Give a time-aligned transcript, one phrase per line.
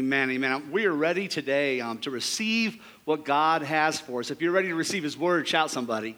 [0.00, 0.30] Amen.
[0.30, 0.70] Amen.
[0.72, 4.30] We are ready today um, to receive what God has for us.
[4.30, 6.16] If you're ready to receive His word, shout somebody.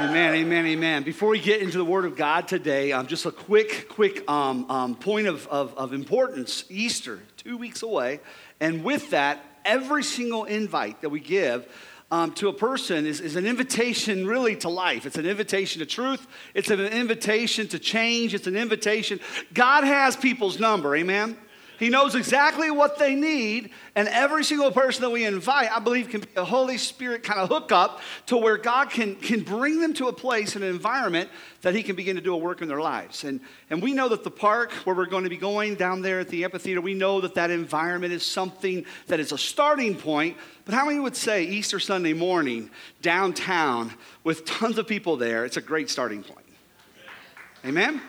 [0.00, 1.04] Amen, amen, amen.
[1.04, 4.68] Before we get into the Word of God today, um, just a quick, quick um,
[4.68, 8.18] um, point of, of, of importance Easter, two weeks away.
[8.58, 11.68] And with that, every single invite that we give
[12.10, 15.06] um, to a person is, is an invitation really to life.
[15.06, 16.26] It's an invitation to truth.
[16.52, 18.34] It's an invitation to change.
[18.34, 19.20] It's an invitation.
[19.52, 21.36] God has people's number, amen?
[21.78, 26.08] He knows exactly what they need, and every single person that we invite, I believe,
[26.08, 29.92] can be a Holy Spirit kind of hookup to where God can, can bring them
[29.94, 31.30] to a place, and an environment
[31.62, 33.24] that He can begin to do a work in their lives.
[33.24, 36.20] And, and we know that the park where we're going to be going down there
[36.20, 40.36] at the amphitheater, we know that that environment is something that is a starting point.
[40.64, 42.70] But how many would say Easter Sunday morning,
[43.02, 46.46] downtown, with tons of people there, it's a great starting point?
[47.64, 48.00] Amen?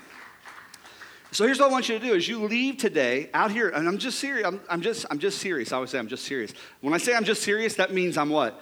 [1.35, 3.89] So here's what I want you to do: is you leave today out here, and
[3.89, 4.47] I'm just serious.
[4.47, 5.73] I'm, I'm just, I'm just serious.
[5.73, 6.53] I always say I'm just serious.
[6.79, 8.61] When I say I'm just serious, that means I'm what?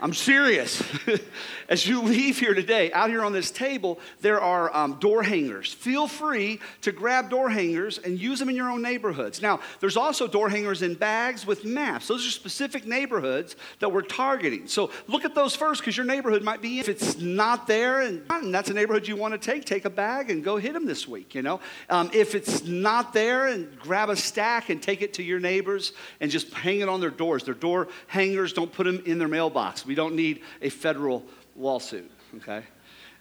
[0.00, 0.82] I'm serious.
[1.68, 5.72] As you leave here today, out here on this table, there are um, door hangers.
[5.72, 9.42] Feel free to grab door hangers and use them in your own neighborhoods.
[9.42, 12.08] Now, there's also door hangers in bags with maps.
[12.08, 14.66] Those are specific neighborhoods that we're targeting.
[14.68, 18.22] So look at those first because your neighborhood might be, if it's not there and,
[18.30, 20.86] and, that's a neighborhood you want to take, take a bag and go hit them
[20.86, 21.60] this week, you know.
[21.90, 25.92] Um, if it's not there, and grab a stack and take it to your neighbors
[26.20, 27.44] and just hang it on their doors.
[27.44, 29.84] Their door hangers, don't put them in their mailbox.
[29.88, 31.24] We don't need a federal
[31.56, 32.62] lawsuit, okay?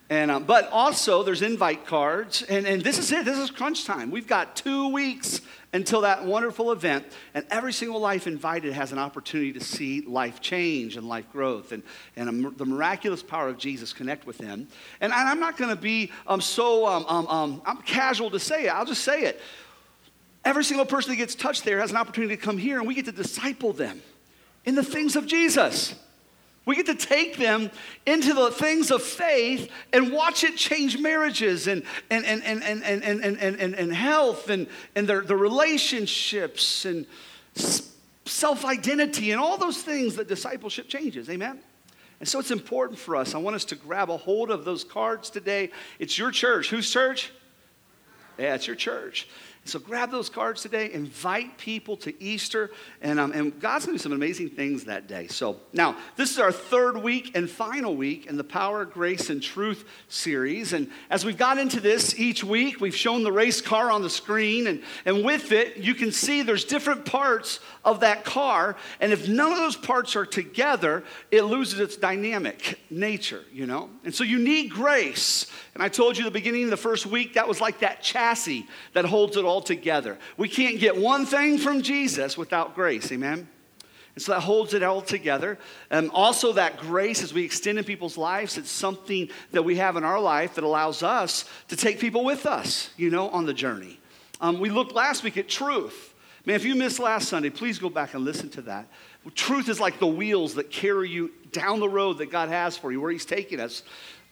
[0.10, 3.26] And, um, but also, there's invite cards, and, and this is it.
[3.26, 4.10] This is crunch time.
[4.10, 5.42] We've got two weeks
[5.73, 10.40] until that wonderful event, and every single life invited has an opportunity to see life
[10.40, 11.84] change and life growth and,
[12.16, 14.68] and a, the miraculous power of Jesus connect with them.
[15.02, 18.40] And, I, I'm not going to be um, so um, um, um, I'm casual to
[18.40, 19.42] say it, I'll just say it.
[20.45, 22.95] Every single person that gets touched there has an opportunity to come here, and we
[22.95, 24.02] get to disciple them
[24.64, 25.95] in the things of Jesus.
[26.67, 27.72] We get to take them
[28.05, 32.83] into the things of faith and watch it change marriages and, and, and, and, and,
[32.83, 37.06] and, and, and, and, and health and, and their, their relationships and
[38.26, 41.30] self identity and all those things that discipleship changes.
[41.30, 41.61] Amen?
[42.20, 43.33] And so it's important for us.
[43.33, 45.72] I want us to grab a hold of those cards today.
[46.00, 46.70] It's your church.
[46.70, 47.32] Whose church?
[48.38, 49.30] Yeah, it's your church.
[49.67, 53.98] So grab those cards today, invite people to Easter, and, um, and God's to do
[53.98, 55.28] some amazing things that day.
[55.28, 59.42] So now, this is our third week and final week in the Power, Grace, and
[59.42, 60.73] Truth series.
[60.73, 64.10] And as we've got into this each week, we've shown the race car on the
[64.10, 68.76] screen, and, and with it, you can see there's different parts of that car.
[69.00, 73.89] And if none of those parts are together, it loses its dynamic nature, you know?
[74.04, 75.48] And so you need grace.
[75.73, 78.67] And I told you the beginning of the first week, that was like that chassis
[78.94, 80.18] that holds it all together.
[80.38, 83.48] We can't get one thing from Jesus without grace, amen?
[84.16, 85.60] And so that holds it all together.
[85.92, 89.95] And also, that grace, as we extend in people's lives, it's something that we have
[89.95, 93.54] in our life that allows us to take people with us, you know, on the
[93.54, 94.00] journey.
[94.42, 96.16] Um, we looked last week at truth.
[96.48, 98.88] Man, if you missed last Sunday, please go back and listen to that.
[99.36, 102.92] Truth is like the wheels that carry you down the road that God has for
[102.92, 103.84] you, where He's taking us.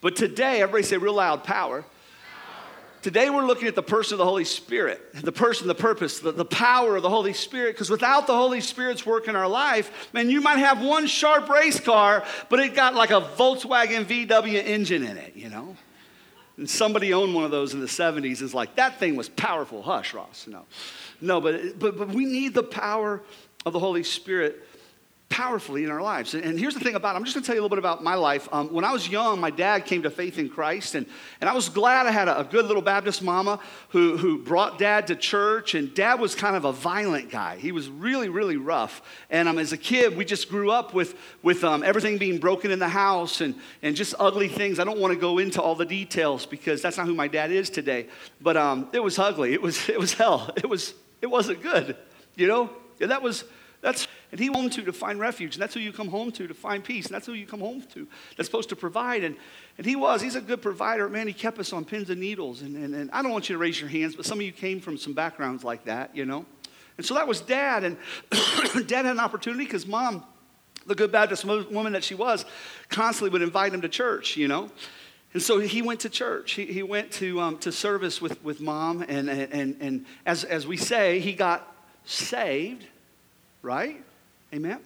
[0.02, 1.86] But today, everybody say real loud power.
[3.06, 6.32] Today we're looking at the person of the Holy Spirit, the person, the purpose, the,
[6.32, 7.76] the power of the Holy Spirit.
[7.76, 11.48] Because without the Holy Spirit's work in our life, man, you might have one sharp
[11.48, 15.78] race car, but it got like a Volkswagen VW engine in it, you know?
[16.58, 19.84] And somebody owned one of those in the 70s is like, that thing was powerful.
[19.84, 20.48] Hush, Ross.
[20.48, 20.64] No.
[21.22, 23.22] No, but, but, but we need the power
[23.68, 24.65] of the Holy Spirit
[25.36, 26.34] powerfully in our lives.
[26.34, 27.18] And here's the thing about it.
[27.18, 28.48] I'm just going to tell you a little bit about my life.
[28.54, 31.06] Um, when I was young, my dad came to faith in Christ, and,
[31.42, 33.60] and I was glad I had a, a, good little Baptist mama
[33.90, 35.76] who, who brought dad to church.
[35.76, 37.58] And dad was kind of a violent guy.
[37.58, 39.02] He was really, really rough.
[39.30, 42.72] And um, as a kid, we just grew up with, with um, everything being broken
[42.72, 44.80] in the house and, and just ugly things.
[44.80, 47.52] I don't want to go into all the details because that's not who my dad
[47.52, 48.08] is today.
[48.40, 49.52] But um, it was ugly.
[49.52, 50.50] It was, it was hell.
[50.56, 51.98] It, was, it wasn't good,
[52.38, 52.70] you know?
[53.02, 53.44] And that was
[53.86, 55.56] that's and he home to to find refuge.
[55.56, 57.06] And that's who you come home to to find peace.
[57.06, 58.08] And that's who you come home to.
[58.36, 59.24] That's supposed to provide.
[59.24, 59.38] And
[59.78, 61.08] and he was, he's a good provider.
[61.08, 62.64] Man, he kept us on pins and needles.
[62.64, 64.52] And, and, and I don't want you to raise your hands, but some of you
[64.52, 66.46] came from some backgrounds like that, you know.
[66.98, 67.84] And so that was dad.
[67.84, 67.98] And
[68.88, 70.26] dad had an opportunity because mom,
[70.88, 72.44] the good Baptist woman that she was,
[72.90, 74.72] constantly would invite him to church, you know.
[75.34, 76.54] And so he went to church.
[76.54, 79.04] He, he went to, um, to service with, with mom.
[79.08, 82.86] And, and, and as, as we say, he got saved
[83.66, 84.02] right?
[84.54, 84.80] Amen?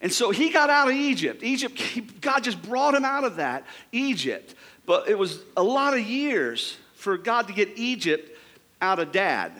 [0.00, 1.42] And so he got out of Egypt.
[1.42, 1.80] Egypt,
[2.20, 4.54] God just brought him out of that, Egypt.
[4.84, 8.38] But it was a lot of years for God to get Egypt
[8.80, 9.52] out of dad.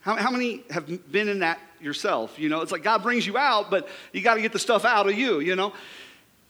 [0.00, 2.38] How, how many have been in that yourself?
[2.38, 4.84] You know, it's like God brings you out, but you got to get the stuff
[4.84, 5.72] out of you, you know?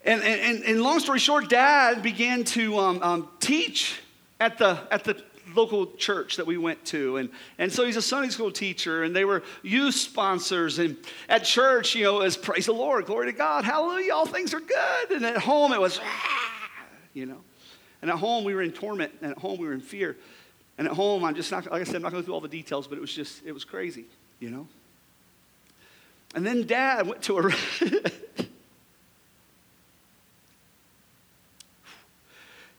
[0.05, 4.01] And, and, and long story short, dad began to um, um, teach
[4.39, 5.23] at the, at the
[5.55, 7.17] local church that we went to.
[7.19, 10.79] And, and so he's a Sunday school teacher, and they were youth sponsors.
[10.79, 10.97] And
[11.29, 14.61] at church, you know, as praise the Lord, glory to God, hallelujah, all things are
[14.61, 15.13] good.
[15.13, 16.01] And at home, it was,
[17.15, 17.41] you know.
[18.03, 20.17] And at home, we were in torment, and at home, we were in fear.
[20.79, 22.49] And at home, I'm just not, like I said, I'm not going through all the
[22.49, 24.05] details, but it was just, it was crazy,
[24.41, 24.69] you know.
[26.35, 27.51] And then dad went to a.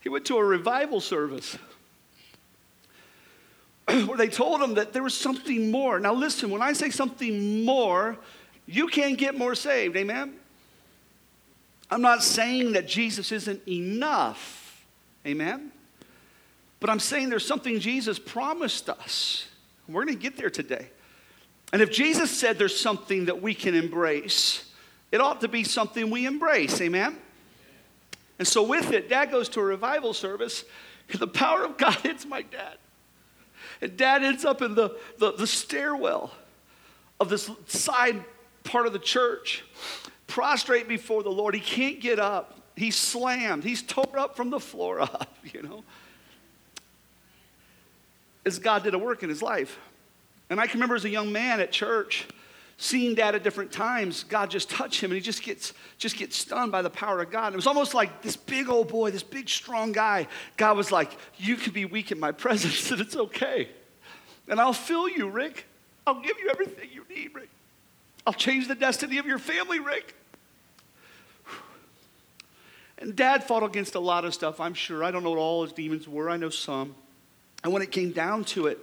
[0.01, 1.57] he went to a revival service
[3.87, 5.99] where they told him that there was something more.
[5.99, 8.17] Now, listen, when I say something more,
[8.65, 9.95] you can't get more saved.
[9.95, 10.33] Amen?
[11.89, 14.85] I'm not saying that Jesus isn't enough.
[15.25, 15.71] Amen?
[16.79, 19.47] But I'm saying there's something Jesus promised us.
[19.87, 20.89] We're going to get there today.
[21.71, 24.69] And if Jesus said there's something that we can embrace,
[25.11, 26.79] it ought to be something we embrace.
[26.81, 27.17] Amen?
[28.37, 30.65] And so, with it, dad goes to a revival service,
[31.19, 32.77] the power of God hits my dad.
[33.81, 36.31] And dad ends up in the, the, the stairwell
[37.19, 38.23] of this side
[38.63, 39.63] part of the church,
[40.27, 41.55] prostrate before the Lord.
[41.55, 42.59] He can't get up.
[42.75, 43.63] He's slammed.
[43.63, 45.83] He's tore up from the floor up, you know.
[48.45, 49.77] As God did a work in his life.
[50.49, 52.27] And I can remember as a young man at church,
[52.77, 56.37] seeing dad at different times, God just touched him and he just gets, just gets
[56.37, 57.47] stunned by the power of God.
[57.47, 60.27] And it was almost like this big old boy, this big strong guy.
[60.57, 63.69] God was like, You can be weak in my presence and it's okay.
[64.47, 65.65] And I'll fill you, Rick.
[66.05, 67.49] I'll give you everything you need, Rick.
[68.25, 70.15] I'll change the destiny of your family, Rick.
[72.99, 75.03] And dad fought against a lot of stuff, I'm sure.
[75.03, 76.95] I don't know what all his demons were, I know some.
[77.63, 78.79] And when it came down to it,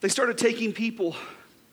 [0.00, 1.14] They started taking people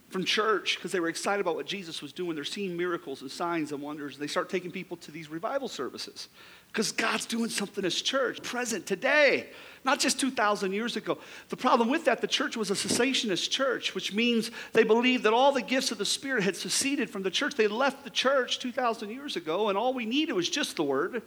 [0.10, 2.36] from church because they were excited about what Jesus was doing.
[2.36, 4.18] They're seeing miracles and signs and wonders.
[4.18, 6.30] They start taking people to these revival services
[6.68, 9.50] because God's doing something as church, present today,
[9.84, 11.18] not just 2,000 years ago.
[11.50, 15.34] The problem with that, the church was a cessationist church, which means they believed that
[15.34, 17.56] all the gifts of the Spirit had seceded from the church.
[17.56, 21.22] They left the church 2,000 years ago, and all we needed was just the Word.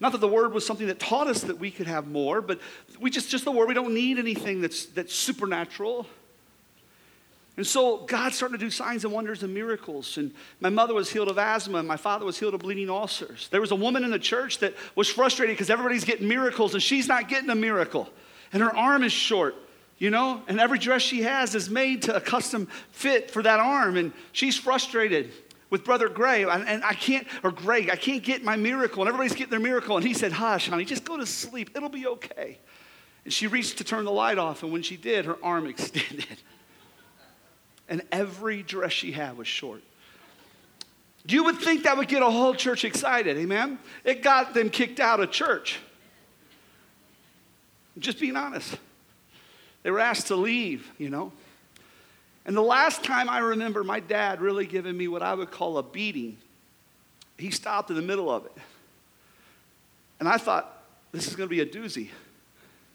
[0.00, 2.58] Not that the word was something that taught us that we could have more, but
[2.98, 6.06] we just, just the word, we don't need anything that's, that's supernatural.
[7.56, 10.16] And so God started to do signs and wonders and miracles.
[10.16, 13.48] And my mother was healed of asthma, and my father was healed of bleeding ulcers.
[13.50, 16.82] There was a woman in the church that was frustrated because everybody's getting miracles and
[16.82, 18.08] she's not getting a miracle.
[18.52, 19.54] And her arm is short,
[19.98, 23.60] you know, and every dress she has is made to a custom fit for that
[23.60, 23.98] arm.
[23.98, 25.30] And she's frustrated
[25.72, 29.32] with Brother Gray, and I can't, or Greg, I can't get my miracle, and everybody's
[29.32, 29.96] getting their miracle.
[29.96, 31.70] And he said, Hush, honey, just go to sleep.
[31.74, 32.58] It'll be okay.
[33.24, 36.26] And she reached to turn the light off, and when she did, her arm extended.
[37.88, 39.82] and every dress she had was short.
[41.26, 43.78] You would think that would get a whole church excited, amen?
[44.04, 45.78] It got them kicked out of church.
[47.98, 48.76] Just being honest.
[49.84, 51.32] They were asked to leave, you know.
[52.44, 55.78] And the last time I remember my dad really giving me what I would call
[55.78, 56.36] a beating,
[57.38, 58.52] he stopped in the middle of it.
[60.18, 60.82] And I thought,
[61.12, 62.08] this is going to be a doozy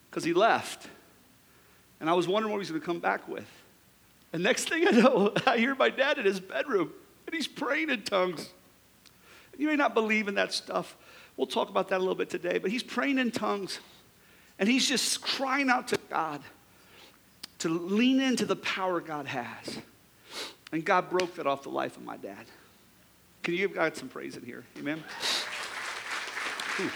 [0.10, 0.88] because he left.
[2.00, 3.48] And I was wondering what he was going to come back with.
[4.34, 6.92] And next thing I know, I hear my dad in his bedroom
[7.26, 8.50] and he's praying in tongues.
[9.58, 10.96] You may not believe in that stuff.
[11.36, 13.80] We'll talk about that a little bit today, but he's praying in tongues
[14.60, 16.42] and he's just crying out to God
[17.60, 19.80] to lean into the power God has.
[20.72, 22.46] And God broke that off the life of my dad.
[23.44, 24.66] Can you give God some praise in here?
[24.78, 25.04] Amen?
[26.80, 26.90] Ooh.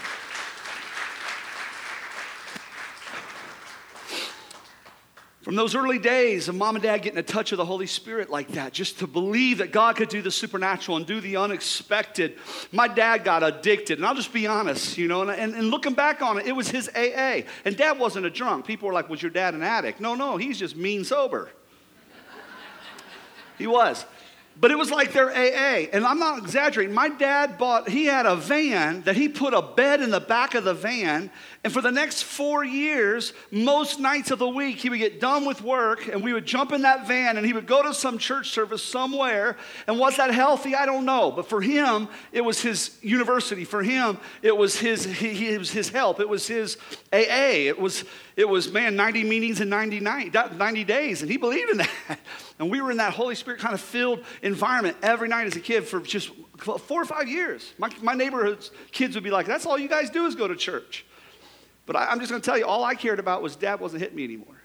[5.42, 8.30] From those early days of mom and dad getting a touch of the Holy Spirit
[8.30, 12.38] like that, just to believe that God could do the supernatural and do the unexpected,
[12.70, 13.98] my dad got addicted.
[13.98, 16.52] And I'll just be honest, you know, and, and, and looking back on it, it
[16.52, 17.42] was his AA.
[17.64, 18.66] And dad wasn't a drunk.
[18.66, 20.00] People were like, Was your dad an addict?
[20.00, 21.50] No, no, he's just mean sober.
[23.58, 24.06] he was.
[24.60, 25.88] But it was like their AA.
[25.92, 26.94] And I'm not exaggerating.
[26.94, 30.54] My dad bought, he had a van that he put a bed in the back
[30.54, 31.30] of the van.
[31.64, 35.46] And for the next four years, most nights of the week, he would get done
[35.46, 38.18] with work and we would jump in that van and he would go to some
[38.18, 39.56] church service somewhere.
[39.86, 40.74] And was that healthy?
[40.74, 41.30] I don't know.
[41.30, 43.64] But for him, it was his university.
[43.64, 46.20] For him, it was his, he, it was his help.
[46.20, 46.76] It was his
[47.12, 47.68] AA.
[47.68, 48.04] It was,
[48.36, 51.22] it was, man, 90 meetings in 90, 90 days.
[51.22, 52.18] And he believed in that.
[52.58, 55.60] And we were in that Holy Spirit kind of filled environment every night as a
[55.60, 57.72] kid for just four or five years.
[57.78, 60.56] My, my neighborhood's kids would be like, that's all you guys do is go to
[60.56, 61.04] church.
[61.86, 64.02] But I, am just going to tell you, all I cared about was dad wasn't
[64.02, 64.56] hitting me anymore.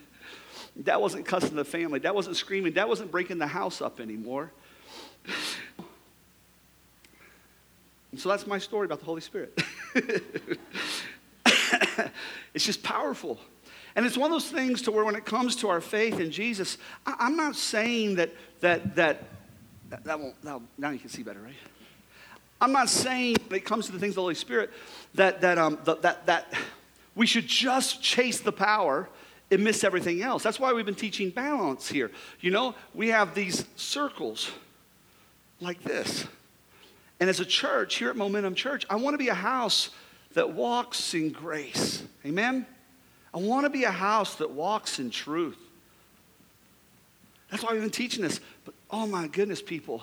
[0.82, 2.00] dad wasn't cussing the family.
[2.00, 2.72] Dad wasn't screaming.
[2.72, 4.52] Dad wasn't breaking the house up anymore.
[8.12, 9.58] And so that's my story about the Holy Spirit.
[12.54, 13.40] it's just powerful.
[13.94, 16.30] And it's one of those things to where when it comes to our faith in
[16.30, 18.30] Jesus, I, am not saying that,
[18.60, 19.24] that, that,
[19.90, 21.54] that, that won't, now, you can see better, right?
[22.60, 24.70] I'm not saying when it comes to the things of the Holy Spirit
[25.14, 26.54] that, that, um, that, that
[27.14, 29.08] we should just chase the power
[29.50, 30.42] and miss everything else.
[30.42, 32.10] That's why we've been teaching balance here.
[32.40, 34.50] You know, we have these circles
[35.60, 36.26] like this.
[37.20, 39.90] And as a church, here at Momentum Church, I want to be a house
[40.34, 42.02] that walks in grace.
[42.24, 42.66] Amen?
[43.34, 45.58] I want to be a house that walks in truth.
[47.50, 48.40] That's why we've been teaching this.
[48.64, 50.02] But oh my goodness, people,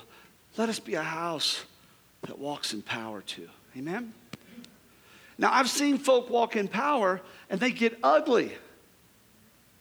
[0.58, 1.64] let us be a house
[2.24, 3.50] that walks in power too.
[3.78, 4.14] Amen?
[5.38, 8.52] Now, I've seen folk walk in power and they get ugly.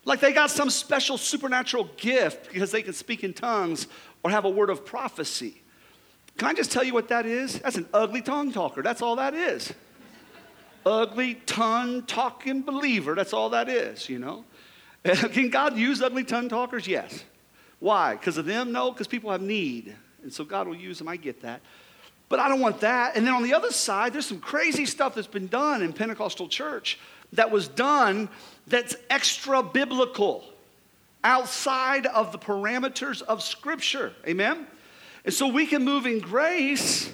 [0.05, 3.87] Like they got some special supernatural gift because they can speak in tongues
[4.23, 5.61] or have a word of prophecy.
[6.37, 7.59] Can I just tell you what that is?
[7.59, 8.83] That's an ugly tongue talker.
[8.83, 9.73] That's all that is
[10.85, 13.15] ugly, tongue talking believer.
[13.15, 14.45] That's all that is, you know.
[15.05, 16.87] Can God use ugly tongue talkers?
[16.87, 17.25] Yes.
[17.81, 18.15] Why?
[18.15, 18.73] Because of them?
[18.73, 19.95] No, because people have need.
[20.23, 21.09] And so God will use them.
[21.09, 21.61] I get that.
[22.29, 23.17] But I don't want that.
[23.17, 26.49] And then on the other side, there's some crazy stuff that's been done in Pentecostal
[26.49, 26.99] church
[27.33, 28.29] that was done
[28.67, 30.45] that's extra biblical,
[31.25, 34.13] outside of the parameters of Scripture.
[34.27, 34.67] Amen?
[35.25, 37.13] And so we can move in grace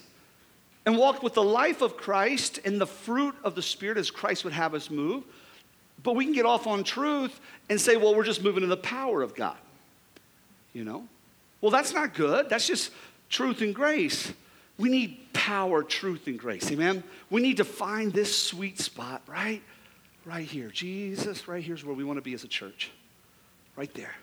[0.87, 4.45] and walk with the life of Christ and the fruit of the Spirit as Christ
[4.45, 5.25] would have us move.
[6.03, 8.76] But we can get off on truth and say, well, we're just moving in the
[8.76, 9.57] power of God.
[10.73, 11.07] You know?
[11.61, 12.50] Well, that's not good.
[12.50, 12.91] That's just
[13.31, 14.33] truth and grace.
[14.76, 16.71] We need power, truth, and grace.
[16.71, 17.03] Amen?
[17.31, 19.62] We need to find this sweet spot, right?
[20.26, 20.69] Right here.
[20.69, 22.91] Jesus, right here's where we want to be as a church.
[23.76, 24.14] Right there.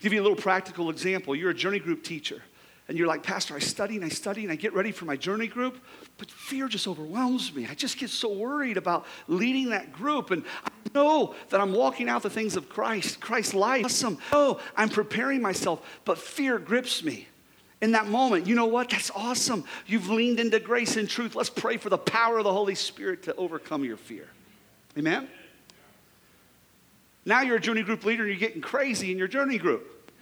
[0.00, 1.34] Give you a little practical example.
[1.34, 2.42] You're a journey group teacher
[2.86, 5.16] and you're like, Pastor, I study and I study and I get ready for my
[5.16, 5.82] journey group,
[6.18, 7.66] but fear just overwhelms me.
[7.66, 10.30] I just get so worried about leading that group.
[10.30, 13.86] And I know that I'm walking out the things of Christ, Christ's life.
[13.86, 14.18] Awesome.
[14.32, 17.28] Oh, I'm preparing myself, but fear grips me.
[17.80, 18.90] In that moment, you know what?
[18.90, 19.64] That's awesome.
[19.86, 21.34] You've leaned into grace and truth.
[21.34, 24.28] Let's pray for the power of the Holy Spirit to overcome your fear.
[24.96, 25.28] Amen?
[27.24, 30.12] Now you're a journey group leader and you're getting crazy in your journey group.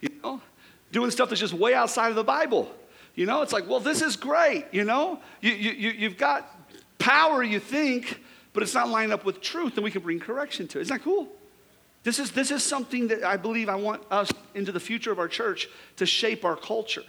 [0.00, 0.40] You know?
[0.92, 2.70] Doing stuff that's just way outside of the Bible.
[3.14, 4.66] You know, it's like, well, this is great.
[4.72, 6.48] You know, you, you, you've got
[6.98, 8.20] power, you think,
[8.52, 10.82] but it's not lined up with truth, and we can bring correction to it.
[10.82, 11.28] Isn't that cool?
[12.04, 15.18] This is, this is something that I believe I want us into the future of
[15.18, 17.02] our church to shape our culture.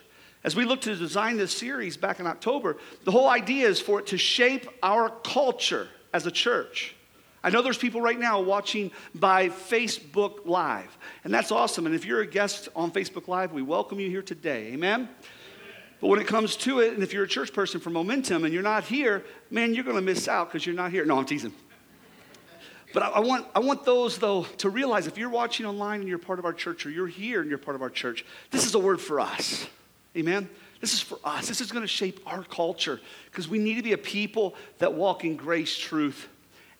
[0.43, 3.99] As we look to design this series back in October, the whole idea is for
[3.99, 6.95] it to shape our culture as a church.
[7.47, 11.85] I know there's people right now watching by Facebook Live, and that's awesome.
[11.85, 14.73] And if you're a guest on Facebook Live, we welcome you here today.
[14.73, 15.07] Amen?
[16.01, 18.53] But when it comes to it, and if you're a church person for momentum and
[18.53, 21.05] you're not here, man, you're going to miss out because you're not here.
[21.05, 21.53] No, I'm teasing.
[22.93, 26.09] But I, I, want, I want those, though, to realize if you're watching online and
[26.09, 28.65] you're part of our church, or you're here and you're part of our church, this
[28.65, 29.69] is a word for us.
[30.17, 30.49] Amen?
[30.81, 31.47] This is for us.
[31.47, 32.99] This is going to shape our culture
[33.31, 36.27] because we need to be a people that walk in grace, truth,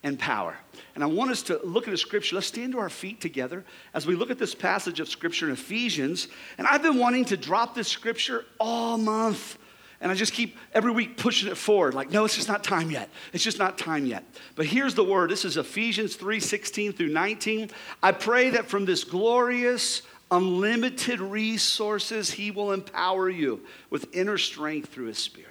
[0.08, 0.56] and power.
[0.96, 2.36] And I want us to look at a scripture.
[2.36, 5.52] Let's stand to our feet together as we look at this passage of scripture in
[5.52, 6.28] Ephesians.
[6.58, 9.60] And I've been wanting to drop this scripture all month.
[10.00, 11.94] And I just keep every week pushing it forward.
[11.94, 13.10] Like, no, it's just not time yet.
[13.34, 14.24] It's just not time yet.
[14.56, 15.30] But here's the word.
[15.30, 17.72] This is Ephesians 3 16 through 19.
[18.02, 24.90] I pray that from this glorious, unlimited resources, he will empower you with inner strength
[24.90, 25.50] through his spirit.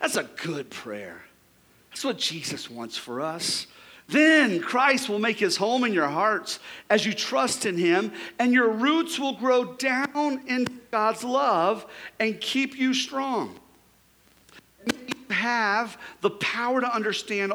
[0.00, 1.22] That's a good prayer.
[1.90, 3.66] That's what Jesus wants for us.
[4.08, 8.52] Then Christ will make his home in your hearts as you trust in him, and
[8.52, 11.84] your roots will grow down into God's love
[12.20, 13.58] and keep you strong.
[14.84, 17.52] And you have the power to understand,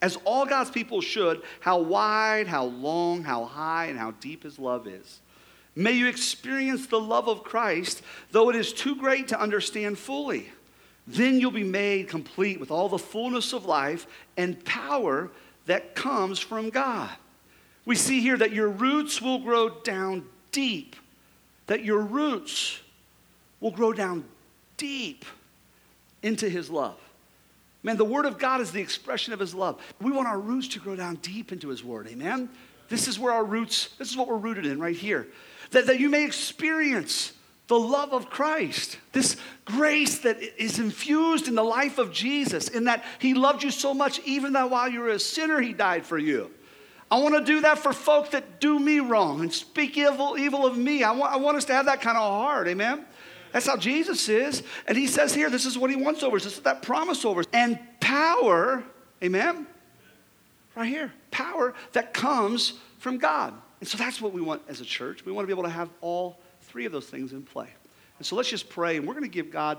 [0.00, 4.58] as all God's people should, how wide, how long, how high, and how deep his
[4.58, 5.20] love is.
[5.74, 10.50] May you experience the love of Christ, though it is too great to understand fully.
[11.08, 15.30] Then you'll be made complete with all the fullness of life and power
[15.68, 17.10] that comes from God.
[17.84, 20.96] We see here that your roots will grow down deep,
[21.66, 22.80] that your roots
[23.60, 24.24] will grow down
[24.76, 25.24] deep
[26.22, 26.98] into His love.
[27.82, 29.80] Man, the Word of God is the expression of His love.
[30.00, 32.08] We want our roots to grow down deep into His Word.
[32.08, 32.48] Amen?
[32.88, 35.28] This is where our roots, this is what we're rooted in right here.
[35.70, 37.32] That, that you may experience
[37.68, 42.84] the love of Christ, this grace that is infused in the life of Jesus, in
[42.84, 46.04] that He loved you so much, even that while you were a sinner, He died
[46.04, 46.50] for you.
[47.10, 50.66] I want to do that for folk that do me wrong and speak evil, evil
[50.66, 51.02] of me.
[51.02, 53.04] I want, I want us to have that kind of heart, amen?
[53.52, 54.62] That's how Jesus is.
[54.86, 57.24] And He says here, this is what He wants over us, this is that promise
[57.24, 57.46] over us.
[57.52, 58.82] And power,
[59.22, 59.66] amen?
[60.74, 63.52] Right here, power that comes from God.
[63.80, 65.24] And so that's what we want as a church.
[65.24, 67.68] We want to be able to have all three of those things in play.
[68.18, 69.78] And so let's just pray, and we're going to give God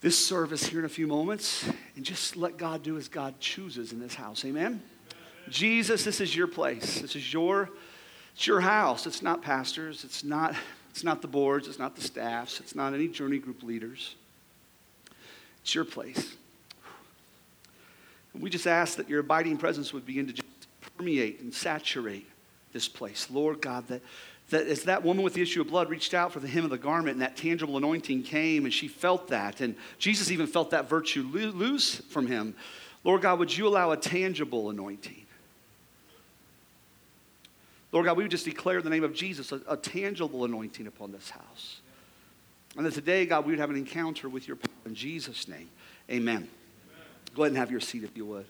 [0.00, 3.92] this service here in a few moments and just let God do as God chooses
[3.92, 4.44] in this house.
[4.44, 4.82] Amen?
[5.48, 7.00] Jesus, this is your place.
[7.00, 7.70] This is your,
[8.34, 9.06] it's your house.
[9.06, 10.04] It's not pastors.
[10.04, 10.54] It's not,
[10.90, 11.68] it's not the boards.
[11.68, 12.60] It's not the staffs.
[12.60, 14.14] It's not any journey group leaders.
[15.62, 16.34] It's your place.
[18.34, 20.48] And we just ask that your abiding presence would begin to just
[20.98, 22.28] permeate and saturate
[22.72, 23.28] this place.
[23.30, 24.02] Lord God, that
[24.54, 26.70] that as that woman with the issue of blood reached out for the hem of
[26.70, 30.70] the garment and that tangible anointing came and she felt that and jesus even felt
[30.70, 32.54] that virtue loose from him
[33.02, 35.20] lord god would you allow a tangible anointing?
[37.90, 41.10] Lord god we would just declare the name of jesus a, a tangible anointing upon
[41.10, 41.80] this house.
[42.76, 45.68] And that today god we would have an encounter with your power in jesus name.
[46.08, 46.48] Amen, amen.
[47.34, 48.46] go ahead and have your seat if you would.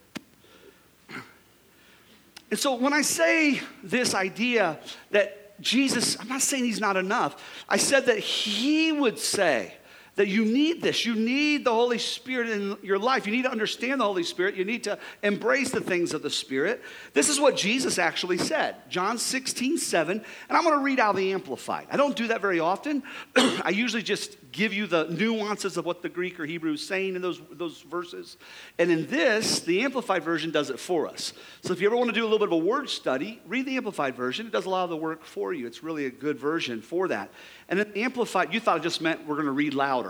[2.51, 4.77] And so when i say this idea
[5.09, 7.41] that Jesus, I'm not saying he's not enough.
[7.69, 9.73] I said that he would say
[10.15, 11.05] that you need this.
[11.05, 13.25] You need the Holy Spirit in your life.
[13.25, 14.55] You need to understand the Holy Spirit.
[14.55, 16.81] You need to embrace the things of the Spirit.
[17.13, 20.23] This is what Jesus actually said John 16, 7.
[20.49, 21.87] And I'm going to read out the Amplified.
[21.91, 23.03] I don't do that very often.
[23.35, 27.15] I usually just give you the nuances of what the Greek or Hebrew is saying
[27.15, 28.37] in those, those verses.
[28.79, 31.33] And in this, the Amplified version does it for us.
[31.61, 33.65] So if you ever want to do a little bit of a word study, read
[33.65, 34.47] the Amplified version.
[34.47, 35.67] It does a lot of the work for you.
[35.67, 37.31] It's really a good version for that.
[37.67, 40.04] And then Amplified, you thought it just meant we're going to read louder.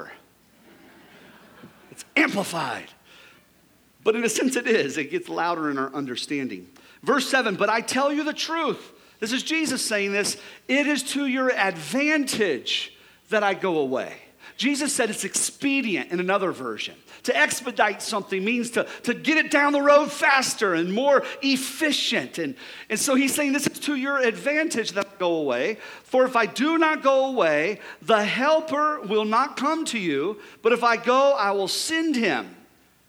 [1.95, 2.89] It's amplified.
[4.03, 4.97] But in a sense, it is.
[4.97, 6.67] It gets louder in our understanding.
[7.01, 8.91] Verse 7 But I tell you the truth.
[9.21, 10.35] This is Jesus saying this.
[10.67, 12.93] It is to your advantage
[13.29, 14.13] that I go away.
[14.57, 16.95] Jesus said it's expedient in another version.
[17.23, 22.37] To expedite something means to, to get it down the road faster and more efficient.
[22.37, 22.55] And,
[22.89, 25.77] and so he's saying this is to your advantage that I go away.
[26.03, 30.39] For if I do not go away, the helper will not come to you.
[30.61, 32.55] But if I go, I will send him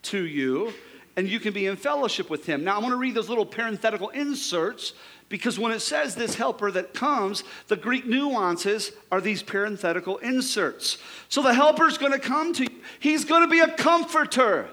[0.02, 0.72] to you,
[1.16, 2.64] and you can be in fellowship with him.
[2.64, 4.94] Now, I'm going to read those little parenthetical inserts
[5.28, 10.98] because when it says this helper that comes, the Greek nuances are these parenthetical inserts.
[11.28, 14.68] So the helper's going to come to you, he's going to be a comforter.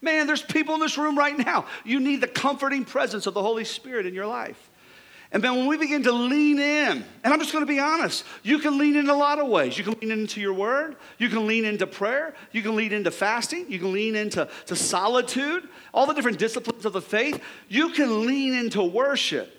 [0.00, 1.66] Man, there's people in this room right now.
[1.84, 4.70] You need the comforting presence of the Holy Spirit in your life.
[5.32, 8.24] And then when we begin to lean in, and I'm just going to be honest,
[8.42, 9.78] you can lean in a lot of ways.
[9.78, 13.10] You can lean into your word, you can lean into prayer, you can lean into
[13.10, 17.42] fasting, you can lean into to solitude, all the different disciplines of the faith.
[17.68, 19.58] You can lean into worship.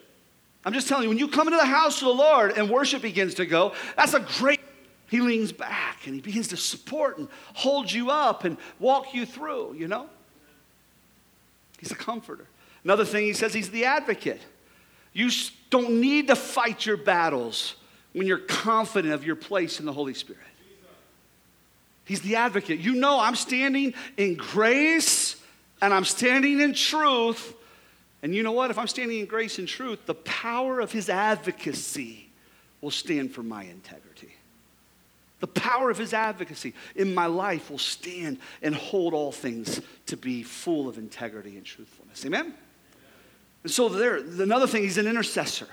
[0.63, 3.01] I'm just telling you, when you come into the house of the Lord and worship
[3.01, 4.61] begins to go, that's a great.
[5.09, 9.25] He leans back and he begins to support and hold you up and walk you
[9.25, 10.07] through, you know?
[11.79, 12.47] He's a comforter.
[12.83, 14.41] Another thing he says, he's the advocate.
[15.13, 15.29] You
[15.73, 17.75] don't need to fight your battles
[18.11, 20.39] when you're confident of your place in the Holy Spirit.
[22.05, 22.79] He's the advocate.
[22.79, 25.35] You know, I'm standing in grace
[25.81, 27.55] and I'm standing in truth.
[28.21, 28.69] And you know what?
[28.69, 32.29] If I'm standing in grace and truth, the power of his advocacy
[32.81, 34.35] will stand for my integrity.
[35.39, 40.17] The power of his advocacy in my life will stand and hold all things to
[40.17, 42.23] be full of integrity and truthfulness.
[42.27, 42.53] Amen?
[43.63, 45.67] And so there, another thing, he's an intercessor.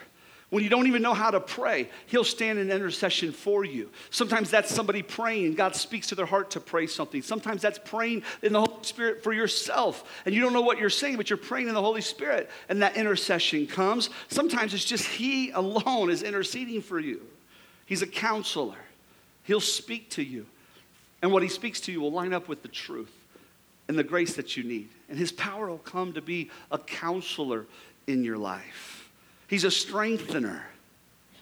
[0.50, 3.88] When you don't even know how to pray, he'll stand in intercession for you.
[4.11, 5.55] Sometimes that's somebody praying.
[5.55, 7.22] God speaks to their heart to pray something.
[7.22, 10.22] Sometimes that's praying in the Holy Spirit for yourself.
[10.26, 12.50] And you don't know what you're saying, but you're praying in the Holy Spirit.
[12.68, 14.11] And that intercession comes.
[14.26, 17.20] Sometimes it's just he alone is interceding for you.
[17.87, 18.79] He's a counselor.
[19.44, 20.46] He'll speak to you.
[21.22, 23.12] And what he speaks to you will line up with the truth
[23.90, 24.88] and the grace that you need.
[25.09, 27.66] And his power will come to be a counselor
[28.07, 29.11] in your life.
[29.48, 30.64] He's a strengthener.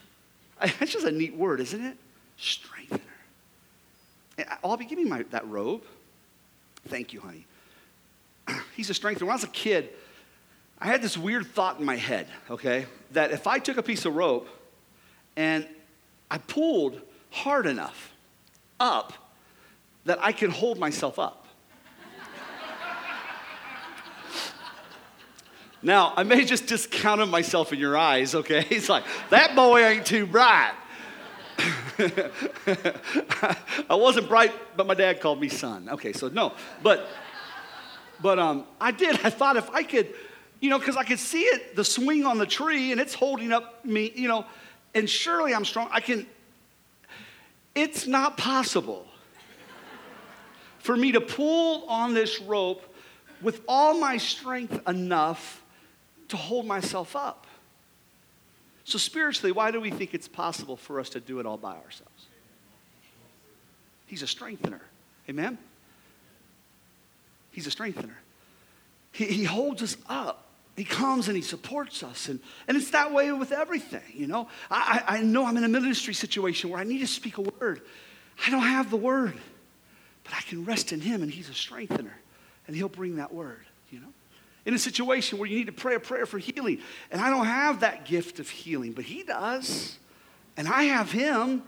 [0.59, 1.99] That's just a neat word, isn't it?
[2.39, 3.03] Strengthener.
[4.65, 5.83] I'll be giving my, that robe.
[6.87, 7.45] Thank you, honey.
[8.75, 9.27] He's a strengthener.
[9.27, 9.91] When I was a kid,
[10.79, 14.07] I had this weird thought in my head, okay, that if I took a piece
[14.07, 14.49] of rope
[15.37, 15.67] and
[16.31, 18.15] I pulled hard enough
[18.81, 19.13] up,
[20.07, 21.45] that I could hold myself up.
[25.83, 28.63] Now, I may just discounted myself in your eyes, okay?
[28.69, 30.75] He's like, that boy ain't too bright.
[33.89, 35.89] I wasn't bright, but my dad called me son.
[35.89, 37.09] Okay, so no, but
[38.21, 39.19] but um, I did.
[39.25, 40.15] I thought if I could,
[40.61, 43.53] you know, because I could see it, the swing on the tree, and it's holding
[43.53, 44.47] up me, you know,
[44.95, 45.89] and surely I'm strong.
[45.91, 46.27] I can.
[47.75, 49.07] It's not possible
[50.79, 52.85] for me to pull on this rope
[53.43, 55.63] with all my strength enough
[56.29, 57.47] to hold myself up.
[58.85, 61.77] So, spiritually, why do we think it's possible for us to do it all by
[61.77, 62.27] ourselves?
[64.07, 64.81] He's a strengthener.
[65.29, 65.59] Amen?
[67.51, 68.17] He's a strengthener.
[69.13, 70.47] He, he holds us up.
[70.75, 72.29] He comes and he supports us.
[72.29, 74.49] And, and it's that way with everything, you know.
[74.71, 77.83] I, I know I'm in a ministry situation where I need to speak a word.
[78.47, 79.35] I don't have the word,
[80.25, 82.17] but I can rest in him and he's a strengthener.
[82.67, 84.13] And he'll bring that word, you know
[84.69, 86.79] in a situation where you need to pray a prayer for healing.
[87.11, 89.97] And I don't have that gift of healing, but He does.
[90.59, 91.63] And I have Him.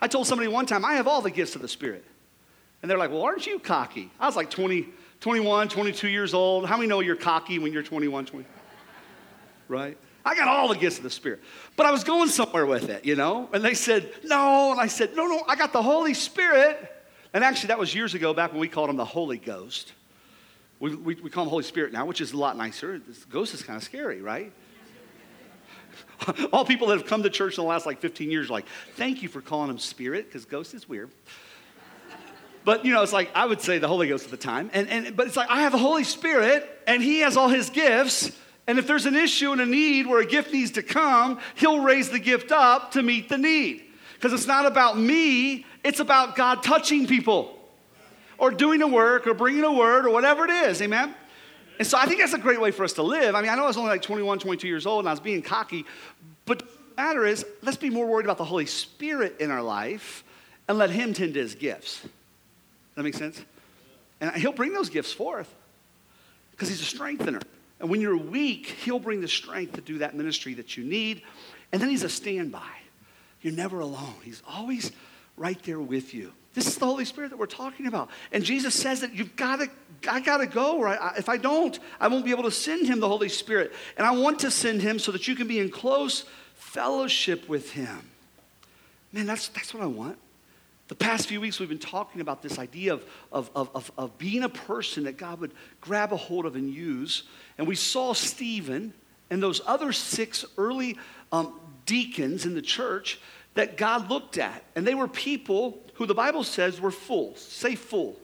[0.00, 2.04] I told somebody one time, I have all the gifts of the Spirit.
[2.80, 4.12] And they're like, well, aren't you cocky?
[4.20, 4.86] I was like 20,
[5.18, 6.66] 21, 22 years old.
[6.66, 8.46] How many know you're cocky when you're 21, 20?
[9.66, 9.98] Right?
[10.24, 11.40] I got all the gifts of the Spirit.
[11.74, 13.48] But I was going somewhere with it, you know?
[13.52, 14.70] And they said, no.
[14.70, 16.88] And I said, no, no, I got the Holy Spirit.
[17.34, 19.92] And actually, that was years ago, back when we called him the Holy Ghost.
[20.80, 22.98] We, we, we call him Holy Spirit now, which is a lot nicer.
[22.98, 24.52] This ghost is kind of scary, right?
[26.52, 28.66] All people that have come to church in the last like 15 years are like,
[28.94, 31.10] thank you for calling him Spirit, because ghost is weird.
[32.64, 34.70] But you know, it's like I would say the Holy Ghost at the time.
[34.74, 37.70] And, and but it's like I have the Holy Spirit and he has all his
[37.70, 38.30] gifts.
[38.66, 41.80] And if there's an issue and a need where a gift needs to come, he'll
[41.80, 43.84] raise the gift up to meet the need.
[44.14, 47.57] Because it's not about me, it's about God touching people
[48.38, 50.80] or doing a work or bringing a word or whatever it is.
[50.80, 51.14] Amen?
[51.78, 53.34] And so I think that's a great way for us to live.
[53.34, 55.20] I mean, I know I was only like 21, 22 years old and I was
[55.20, 55.84] being cocky,
[56.44, 60.24] but the matter is, let's be more worried about the Holy Spirit in our life
[60.66, 62.00] and let Him tend to His gifts.
[62.00, 62.10] Does
[62.96, 63.44] that makes sense?
[64.20, 65.52] And He'll bring those gifts forth
[66.50, 67.40] because He's a strengthener.
[67.78, 71.22] And when you're weak, He'll bring the strength to do that ministry that you need.
[71.70, 72.66] And then He's a standby.
[73.40, 74.90] You're never alone, He's always
[75.36, 76.32] right there with you.
[76.54, 78.10] This is the Holy Spirit that we're talking about.
[78.32, 79.68] And Jesus says that you've got to,
[80.10, 80.80] I got to go.
[80.80, 80.98] Right?
[81.16, 83.72] If I don't, I won't be able to send him the Holy Spirit.
[83.96, 87.72] And I want to send him so that you can be in close fellowship with
[87.72, 88.10] him.
[89.12, 90.18] Man, that's, that's what I want.
[90.88, 94.18] The past few weeks, we've been talking about this idea of, of, of, of, of
[94.18, 97.24] being a person that God would grab a hold of and use.
[97.58, 98.94] And we saw Stephen
[99.30, 100.96] and those other six early
[101.30, 103.20] um, deacons in the church
[103.58, 104.62] that God looked at.
[104.76, 107.34] And they were people who the Bible says were full.
[107.34, 108.16] Say full.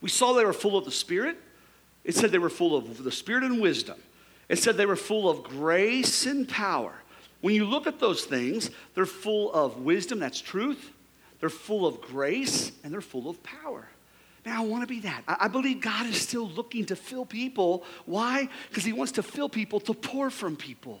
[0.00, 1.36] We saw they were full of the Spirit.
[2.04, 3.98] It said they were full of the Spirit and wisdom.
[4.48, 6.94] It said they were full of grace and power.
[7.40, 10.92] When you look at those things, they're full of wisdom, that's truth.
[11.40, 13.88] They're full of grace, and they're full of power.
[14.44, 15.24] Now, I want to be that.
[15.26, 17.82] I believe God is still looking to fill people.
[18.04, 18.48] Why?
[18.68, 21.00] Because He wants to fill people to pour from people.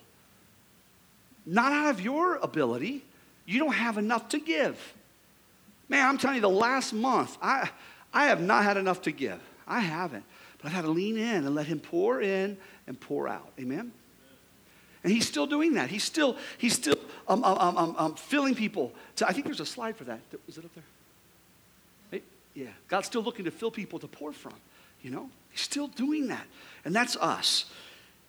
[1.46, 3.04] Not out of your ability.
[3.46, 4.94] You don't have enough to give.
[5.88, 7.70] Man, I'm telling you, the last month, I,
[8.12, 9.40] I have not had enough to give.
[9.66, 10.24] I haven't.
[10.58, 12.56] But I've had to lean in and let Him pour in
[12.88, 13.52] and pour out.
[13.60, 13.92] Amen?
[15.04, 15.88] And He's still doing that.
[15.88, 18.92] He's still, he's still um, um, um, um, filling people.
[19.16, 20.20] To, I think there's a slide for that.
[20.48, 20.84] Is it up there?
[22.56, 22.70] yeah.
[22.88, 24.54] God's still looking to fill people to pour from.
[25.02, 25.30] You know?
[25.50, 26.46] He's still doing that.
[26.84, 27.66] And that's us.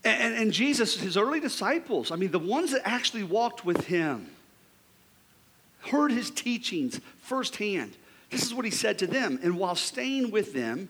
[0.08, 4.30] And, and, Jesus, his early disciples, I mean, the ones that actually walked with Him,
[5.88, 7.96] heard his teachings firsthand.
[8.30, 9.40] This is what he said to them.
[9.42, 10.90] And while staying with them,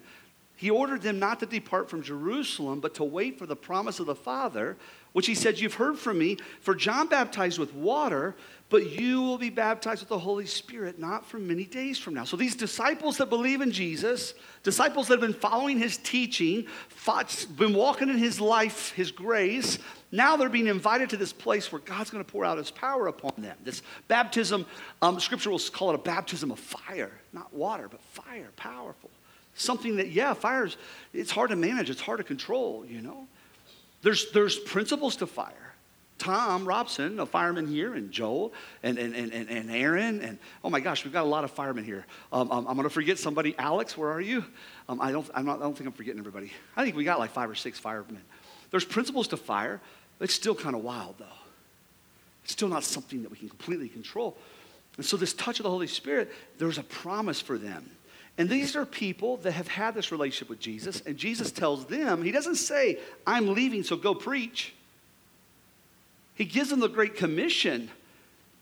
[0.56, 4.08] he ordered them not to depart from Jerusalem, but to wait for the promise of
[4.08, 4.76] the Father,
[5.18, 6.38] which he said, You've heard from me.
[6.62, 8.36] For John baptized with water,
[8.70, 12.24] but you will be baptized with the Holy Spirit not for many days from now.
[12.24, 17.48] So these disciples that believe in Jesus, disciples that have been following his teaching, fought,
[17.58, 19.80] been walking in his life, his grace,
[20.12, 23.08] now they're being invited to this place where God's going to pour out his power
[23.08, 23.58] upon them.
[23.64, 24.68] This baptism,
[25.02, 29.10] um, scripture will call it a baptism of fire, not water, but fire, powerful.
[29.56, 30.78] Something that, yeah, fire's,
[31.12, 33.28] it's hard to manage, it's hard to control, you know.
[34.02, 35.68] There's, there's principles to fire.
[36.18, 40.80] Tom Robson, a fireman here, and Joel, and, and, and, and Aaron, and oh my
[40.80, 42.06] gosh, we've got a lot of firemen here.
[42.34, 43.54] Um, um, I'm going to forget somebody.
[43.60, 44.44] Alex, where are you?
[44.90, 46.52] Um, I, don't, I'm not, I don't think I'm forgetting everybody.
[46.76, 48.22] I think we got like five or six firemen.
[48.72, 49.80] There's principles to fire.
[50.20, 51.26] It's still kind of wild, though.
[52.44, 54.38] It's still not something that we can completely control.
[54.98, 57.92] And so, this touch of the Holy Spirit, there's a promise for them.
[58.38, 62.22] And these are people that have had this relationship with Jesus, and Jesus tells them,
[62.22, 64.74] He doesn't say, I'm leaving, so go preach.
[66.36, 67.90] He gives them the Great Commission,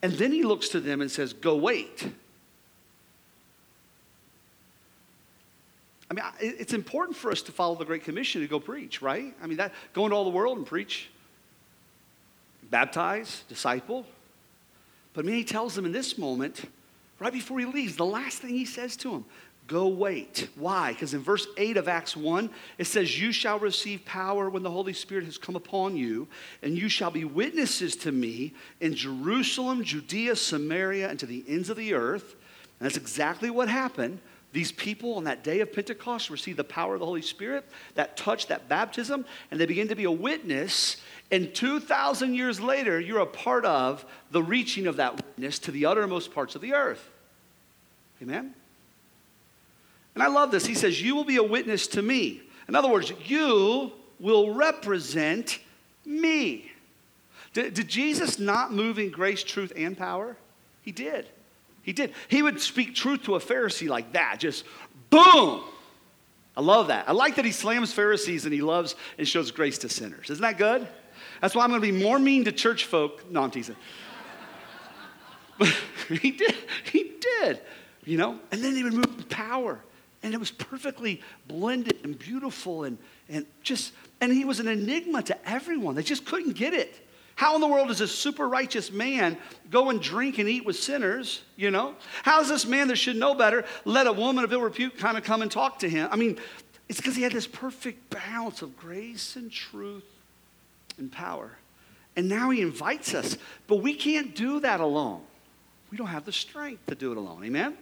[0.02, 2.08] And then he looks to them and says, Go wait.
[6.10, 9.36] I mean, it's important for us to follow the Great Commission to go preach, right?
[9.42, 11.10] I mean, that go into all the world and preach,
[12.70, 14.06] baptize, disciple.
[15.14, 16.70] But I mean, he tells them in this moment,
[17.20, 19.26] right before he leaves, the last thing he says to them,
[19.67, 20.49] go wait.
[20.56, 20.93] Why?
[20.93, 24.71] Because in verse 8 of Acts 1, it says, You shall receive power when the
[24.71, 26.28] Holy Spirit has come upon you,
[26.62, 31.69] and you shall be witnesses to me in Jerusalem, Judea, Samaria, and to the ends
[31.69, 32.36] of the earth.
[32.80, 34.19] And that's exactly what happened.
[34.51, 38.15] These people on that day of Pentecost received the power of the Holy Spirit, that
[38.15, 40.97] touch, that baptism, and they begin to be a witness.
[41.30, 45.88] And 2,000 years later, you're a part of the reaching of that witness to the
[45.88, 47.10] uttermost parts of the earth.
[48.21, 48.54] Amen?
[50.15, 50.65] And I love this.
[50.65, 52.41] He says, You will be a witness to me.
[52.67, 55.60] In other words, you will represent
[56.06, 56.71] me.
[57.54, 60.36] Did, did Jesus not move in grace, truth, and power?
[60.82, 61.28] He did.
[61.84, 62.13] He did.
[62.28, 64.65] He would speak truth to a Pharisee like that, just
[65.10, 65.63] boom.
[66.58, 67.08] I love that.
[67.08, 70.30] I like that he slams Pharisees and he loves and shows grace to sinners.
[70.30, 70.88] Isn't that good?
[71.41, 73.30] That's why I'm going to be more mean to church folk.
[73.30, 73.75] No, I'm teasing.
[75.60, 75.67] But
[76.21, 76.56] he did.
[76.91, 77.62] He did.
[78.06, 78.39] You know?
[78.51, 79.80] And then he would move with power.
[80.26, 82.98] And it was perfectly blended and beautiful and,
[83.30, 85.94] and just, and he was an enigma to everyone.
[85.94, 87.08] They just couldn't get it.
[87.36, 89.38] How in the world does a super righteous man
[89.70, 91.44] go and drink and eat with sinners?
[91.56, 91.94] You know?
[92.24, 95.16] How does this man that should know better let a woman of ill repute kind
[95.16, 96.10] of come and talk to him?
[96.12, 96.40] I mean,
[96.90, 100.06] it's because he had this perfect balance of grace and truth
[100.98, 101.52] and power.
[102.16, 105.22] And now he invites us, but we can't do that alone.
[105.92, 107.44] We don't have the strength to do it alone.
[107.44, 107.78] Amen?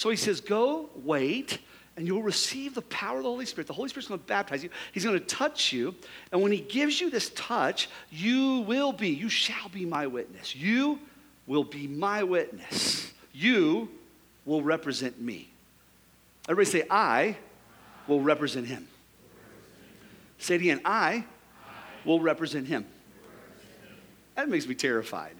[0.00, 1.58] So he says, Go, wait,
[1.94, 3.66] and you'll receive the power of the Holy Spirit.
[3.66, 4.70] The Holy Spirit's going to baptize you.
[4.92, 5.94] He's going to touch you.
[6.32, 10.56] And when He gives you this touch, you will be, you shall be my witness.
[10.56, 11.00] You
[11.46, 13.12] will be my witness.
[13.34, 13.90] You
[14.46, 15.50] will represent me.
[16.48, 17.36] Everybody say, I
[18.08, 18.88] will represent Him.
[20.38, 21.26] Say it again, I
[22.06, 22.86] will represent Him.
[24.34, 25.36] That makes me terrified.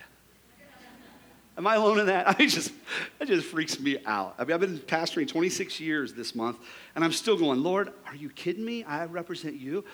[1.60, 2.26] Am I alone in that?
[2.40, 2.72] I just,
[3.18, 4.34] that just freaks me out.
[4.38, 6.56] I mean, I've been pastoring 26 years this month,
[6.94, 8.82] and I'm still going, Lord, are you kidding me?
[8.84, 9.84] I represent you.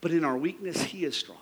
[0.00, 1.38] But in our weakness, He is strong.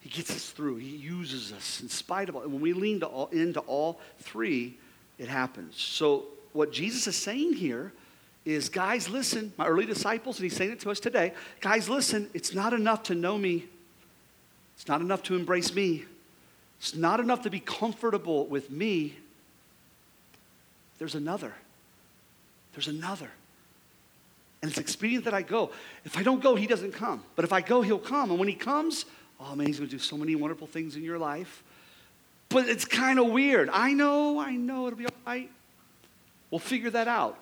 [0.00, 0.76] He gets us through.
[0.76, 2.42] He uses us in spite of all.
[2.42, 4.76] And when we lean to all, into all three,
[5.16, 5.80] it happens.
[5.80, 7.94] So, what Jesus is saying here
[8.44, 11.32] is, guys, listen, my early disciples, and He's saying it to us today.
[11.62, 13.64] Guys, listen, it's not enough to know me,
[14.76, 16.04] it's not enough to embrace me.
[16.78, 19.16] It's not enough to be comfortable with me.
[20.98, 21.52] There's another.
[22.72, 23.30] There's another.
[24.62, 25.70] And it's expedient that I go.
[26.04, 27.22] If I don't go, he doesn't come.
[27.36, 28.30] But if I go, he'll come.
[28.30, 29.04] And when he comes,
[29.40, 31.62] oh man, he's going to do so many wonderful things in your life.
[32.48, 33.68] But it's kind of weird.
[33.72, 35.50] I know, I know, it'll be all right.
[36.50, 37.38] We'll figure that out.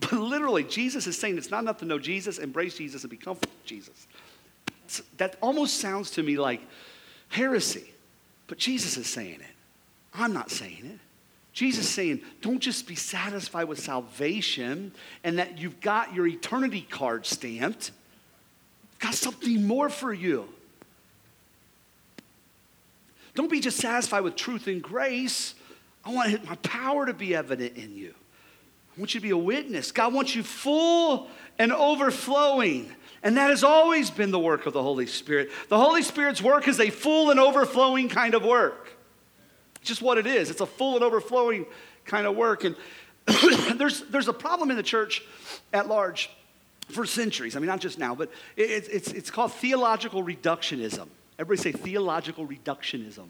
[0.00, 3.16] But literally, Jesus is saying it's not enough to know Jesus, embrace Jesus, and be
[3.16, 4.06] comfortable with Jesus.
[5.18, 6.62] That almost sounds to me like
[7.28, 7.92] heresy.
[8.46, 9.54] But Jesus is saying it.
[10.14, 10.98] I'm not saying it.
[11.52, 14.92] Jesus is saying, don't just be satisfied with salvation
[15.24, 17.90] and that you've got your eternity card stamped.
[19.00, 20.48] got something more for you.
[23.34, 25.54] Don't be just satisfied with truth and grace.
[26.04, 28.14] I want my power to be evident in you.
[28.98, 29.92] I want you to be a witness.
[29.92, 32.92] God wants you full and overflowing.
[33.22, 35.50] And that has always been the work of the Holy Spirit.
[35.68, 38.90] The Holy Spirit's work is a full and overflowing kind of work.
[39.76, 40.50] It's just what it is.
[40.50, 41.66] It's a full and overflowing
[42.06, 42.64] kind of work.
[42.64, 42.74] And
[43.78, 45.22] there's, there's a problem in the church
[45.72, 46.28] at large
[46.88, 47.54] for centuries.
[47.54, 51.06] I mean, not just now, but it, it's, it's called theological reductionism.
[51.38, 53.28] Everybody say theological reductionism.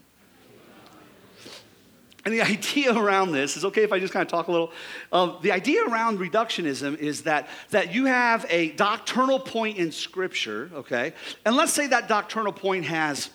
[2.25, 4.71] And the idea around this is okay if I just kind of talk a little.
[5.11, 10.69] Um, the idea around reductionism is that, that you have a doctrinal point in Scripture,
[10.73, 11.13] okay?
[11.45, 13.29] And let's say that doctrinal point has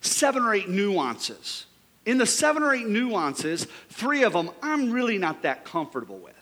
[0.00, 1.66] seven or eight nuances.
[2.06, 6.34] In the seven or eight nuances, three of them I'm really not that comfortable with.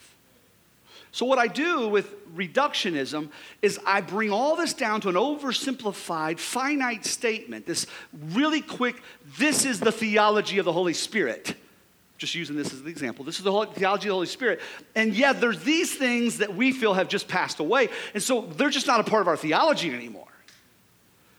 [1.11, 3.31] So, what I do with reductionism
[3.61, 7.67] is I bring all this down to an oversimplified, finite statement.
[7.67, 9.03] This really quick,
[9.39, 11.57] this is the theology of the Holy Spirit
[12.19, 13.25] just using this as an example.
[13.25, 14.61] This is the theology of the Holy Spirit.
[14.95, 17.89] And yet, there's these things that we feel have just passed away.
[18.13, 20.27] And so they're just not a part of our theology anymore.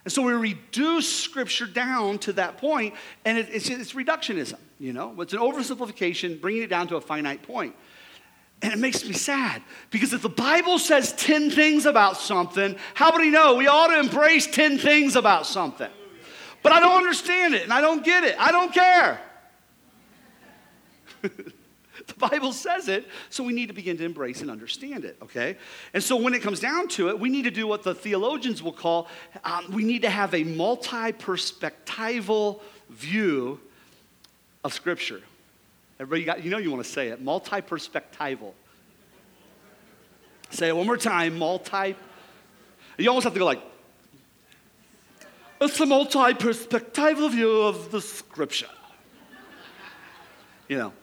[0.05, 4.93] And so we reduce Scripture down to that point, and it, it's, it's reductionism, you
[4.93, 5.13] know?
[5.21, 7.75] It's an oversimplification, bringing it down to a finite point.
[8.61, 13.15] And it makes me sad because if the Bible says 10 things about something, how
[13.15, 15.89] many know we ought to embrace 10 things about something?
[16.61, 18.35] But I don't understand it and I don't get it.
[18.37, 19.21] I don't care.
[22.07, 25.57] the Bible says it, so we need to begin to embrace and understand it, okay?
[25.93, 28.63] And so when it comes down to it, we need to do what the theologians
[28.63, 29.07] will call
[29.43, 33.59] um, we need to have a multi perspectival view
[34.63, 35.21] of Scripture.
[35.99, 38.53] Everybody got, you know you want to say it, multi perspectival.
[40.51, 41.95] Say it one more time, multi.
[42.97, 43.61] You almost have to go like,
[45.61, 48.69] it's a multi perspectival view of the Scripture.
[50.67, 50.93] You know.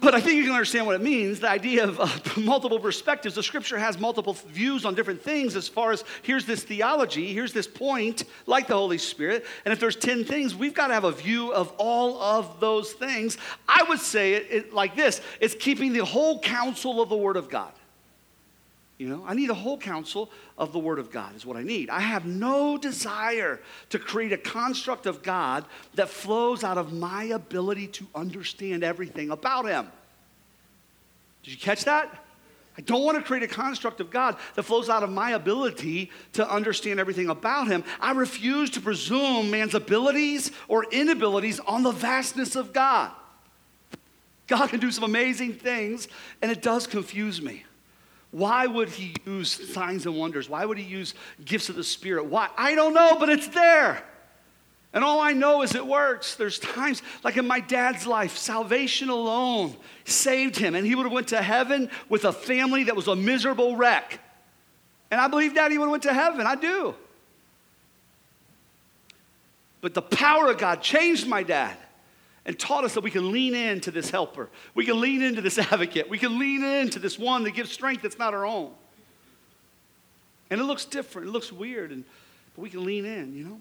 [0.00, 2.08] But I think you can understand what it means the idea of uh,
[2.40, 3.34] multiple perspectives.
[3.34, 7.52] The scripture has multiple views on different things as far as here's this theology, here's
[7.52, 9.44] this point, like the Holy Spirit.
[9.64, 12.92] And if there's 10 things, we've got to have a view of all of those
[12.92, 13.36] things.
[13.68, 17.36] I would say it, it like this it's keeping the whole counsel of the Word
[17.36, 17.72] of God.
[19.00, 21.62] You know, I need a whole counsel of the Word of God, is what I
[21.62, 21.88] need.
[21.88, 23.58] I have no desire
[23.88, 29.30] to create a construct of God that flows out of my ability to understand everything
[29.30, 29.90] about Him.
[31.42, 32.26] Did you catch that?
[32.76, 36.10] I don't want to create a construct of God that flows out of my ability
[36.34, 37.84] to understand everything about Him.
[38.02, 43.12] I refuse to presume man's abilities or inabilities on the vastness of God.
[44.46, 46.06] God can do some amazing things,
[46.42, 47.64] and it does confuse me.
[48.30, 50.48] Why would he use signs and wonders?
[50.48, 51.14] Why would he use
[51.44, 52.26] gifts of the Spirit?
[52.26, 52.48] Why?
[52.56, 54.04] I don't know, but it's there.
[54.92, 56.34] And all I know is it works.
[56.34, 61.12] There's times, like in my dad's life, salvation alone saved him, and he would have
[61.12, 64.20] went to heaven with a family that was a miserable wreck.
[65.10, 66.46] And I believe daddy would have went to heaven.
[66.46, 66.94] I do.
[69.80, 71.76] But the power of God changed my dad
[72.46, 74.48] and taught us that we can lean into this helper.
[74.74, 76.08] We can lean into this advocate.
[76.08, 78.72] We can lean into this one that gives strength that's not our own.
[80.50, 82.04] And it looks different, it looks weird, and,
[82.56, 83.60] but we can lean in, you know?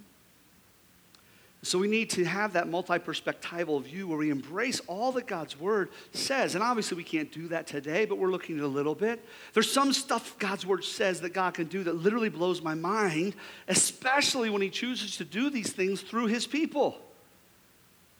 [1.61, 5.89] So we need to have that multi-perspectival view where we embrace all that God's word
[6.13, 6.55] says.
[6.55, 9.23] And obviously we can't do that today, but we're looking at a little bit.
[9.53, 13.35] There's some stuff God's word says that God can do that literally blows my mind,
[13.67, 16.97] especially when he chooses to do these things through his people.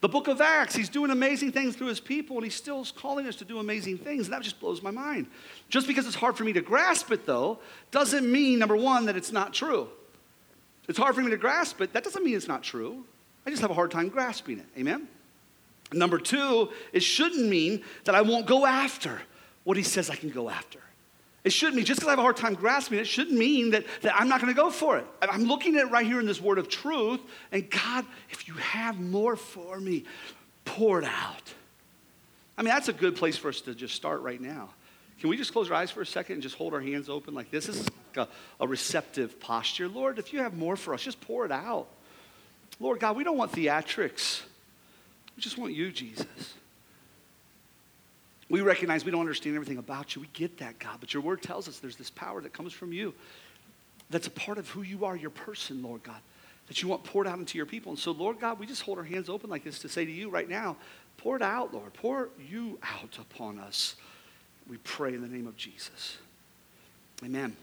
[0.02, 3.28] The book of Acts, he's doing amazing things through his people, and he's still calling
[3.28, 4.28] us to do amazing things.
[4.28, 5.28] And that just blows my mind.
[5.68, 7.60] Just because it's hard for me to grasp it, though,
[7.92, 9.90] doesn't mean, number one, that it's not true.
[10.88, 11.92] It's hard for me to grasp it.
[11.92, 13.04] That doesn't mean it's not true.
[13.46, 14.66] I just have a hard time grasping it.
[14.78, 15.08] Amen?
[15.92, 19.22] Number two, it shouldn't mean that I won't go after
[19.66, 20.80] what he says I can go after.
[21.44, 23.86] It shouldn't mean, just because I have a hard time grasping it, shouldn't mean that,
[24.02, 25.06] that I'm not going to go for it.
[25.22, 27.22] I'm looking at it right here in this word of truth,
[27.52, 30.04] and God, if you have more for me,
[30.66, 31.54] pour it out.
[32.58, 34.70] I mean, that's a good place for us to just start right now.
[35.20, 37.34] Can we just close our eyes for a second and just hold our hands open
[37.34, 37.68] like this?
[37.68, 39.88] This is like a, a receptive posture.
[39.88, 41.88] Lord, if you have more for us, just pour it out.
[42.80, 44.42] Lord God, we don't want theatrics.
[45.36, 46.26] We just want you, Jesus.
[48.50, 50.22] We recognize we don't understand everything about you.
[50.22, 50.98] We get that, God.
[51.00, 53.14] But your word tells us there's this power that comes from you
[54.10, 56.20] that's a part of who you are, your person, Lord God,
[56.68, 57.92] that you want poured out into your people.
[57.92, 60.12] And so, Lord God, we just hold our hands open like this to say to
[60.12, 60.78] you right now,
[61.18, 61.94] pour it out, Lord.
[61.94, 63.96] Pour you out upon us.
[64.68, 66.18] We pray in the name of Jesus.
[67.24, 67.56] Amen.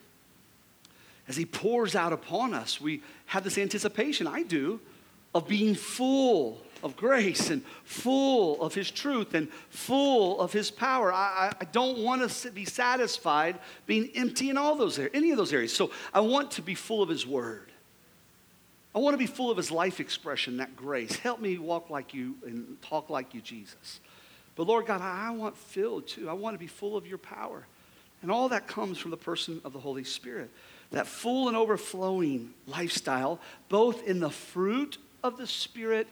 [1.29, 4.81] As he pours out upon us, we have this anticipation, I do,
[5.35, 11.13] of being full of grace and full of his truth and full of his power.
[11.13, 15.37] I, I don't want to be satisfied being empty in all those areas, any of
[15.37, 15.75] those areas.
[15.75, 17.71] So I want to be full of his word.
[18.95, 21.17] I want to be full of his life expression, that grace.
[21.17, 24.01] Help me walk like you and talk like you, Jesus.
[24.55, 26.31] But Lord God, I want filled too.
[26.31, 27.67] I want to be full of your power.
[28.23, 30.51] And all that comes from the person of the Holy Spirit.
[30.93, 36.09] That full and overflowing lifestyle, both in the fruit of the Spirit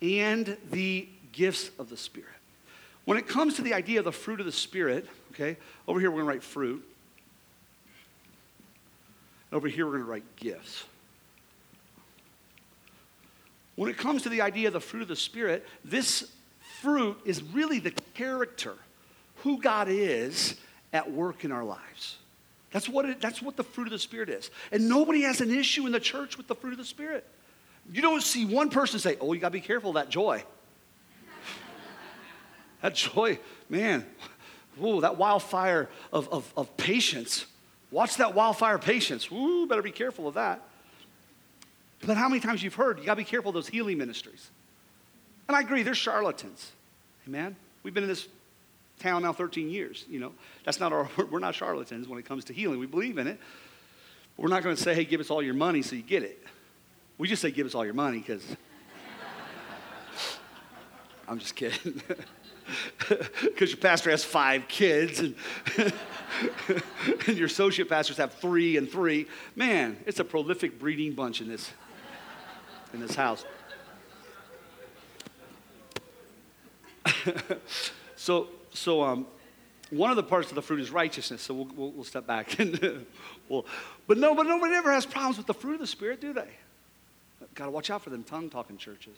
[0.00, 2.28] and the gifts of the Spirit.
[3.04, 5.56] When it comes to the idea of the fruit of the Spirit, okay,
[5.86, 6.84] over here we're going to write fruit.
[9.52, 10.84] Over here we're going to write gifts.
[13.76, 16.30] When it comes to the idea of the fruit of the Spirit, this
[16.80, 18.74] fruit is really the character,
[19.36, 20.56] who God is
[20.92, 22.16] at work in our lives.
[22.72, 24.50] That's what, it, that's what the fruit of the Spirit is.
[24.72, 27.24] And nobody has an issue in the church with the fruit of the Spirit.
[27.92, 30.44] You don't see one person say, Oh, you got to be careful of that joy.
[32.82, 34.04] that joy, man,
[34.82, 37.46] ooh, that wildfire of, of, of patience.
[37.90, 39.30] Watch that wildfire patience.
[39.32, 40.62] Ooh, better be careful of that.
[42.04, 44.50] But how many times you've heard, you got to be careful of those healing ministries.
[45.48, 46.72] And I agree, they're charlatans.
[47.26, 47.56] Amen?
[47.82, 48.28] We've been in this
[48.98, 50.04] town now 13 years.
[50.08, 50.32] You know,
[50.64, 52.78] that's not our, we're not charlatans when it comes to healing.
[52.78, 53.40] We believe in it.
[54.36, 56.22] But we're not going to say, hey, give us all your money so you get
[56.22, 56.44] it.
[57.18, 58.44] We just say, give us all your money because
[61.28, 62.00] I'm just kidding.
[63.40, 65.34] Because your pastor has five kids and,
[67.26, 69.26] and your associate pastors have three and three.
[69.56, 71.70] Man, it's a prolific breeding bunch in this,
[72.92, 73.46] in this house.
[78.16, 79.26] so, so um,
[79.88, 81.40] one of the parts of the fruit is righteousness.
[81.40, 83.06] So we'll, we'll, we'll step back and
[83.48, 83.64] we'll,
[84.06, 86.50] but no, but nobody ever has problems with the fruit of the spirit, do they?
[87.54, 89.16] Got to watch out for them tongue talking churches.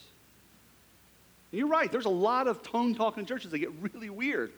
[1.52, 1.90] You're right.
[1.90, 4.52] There's a lot of tongue talking churches that get really weird.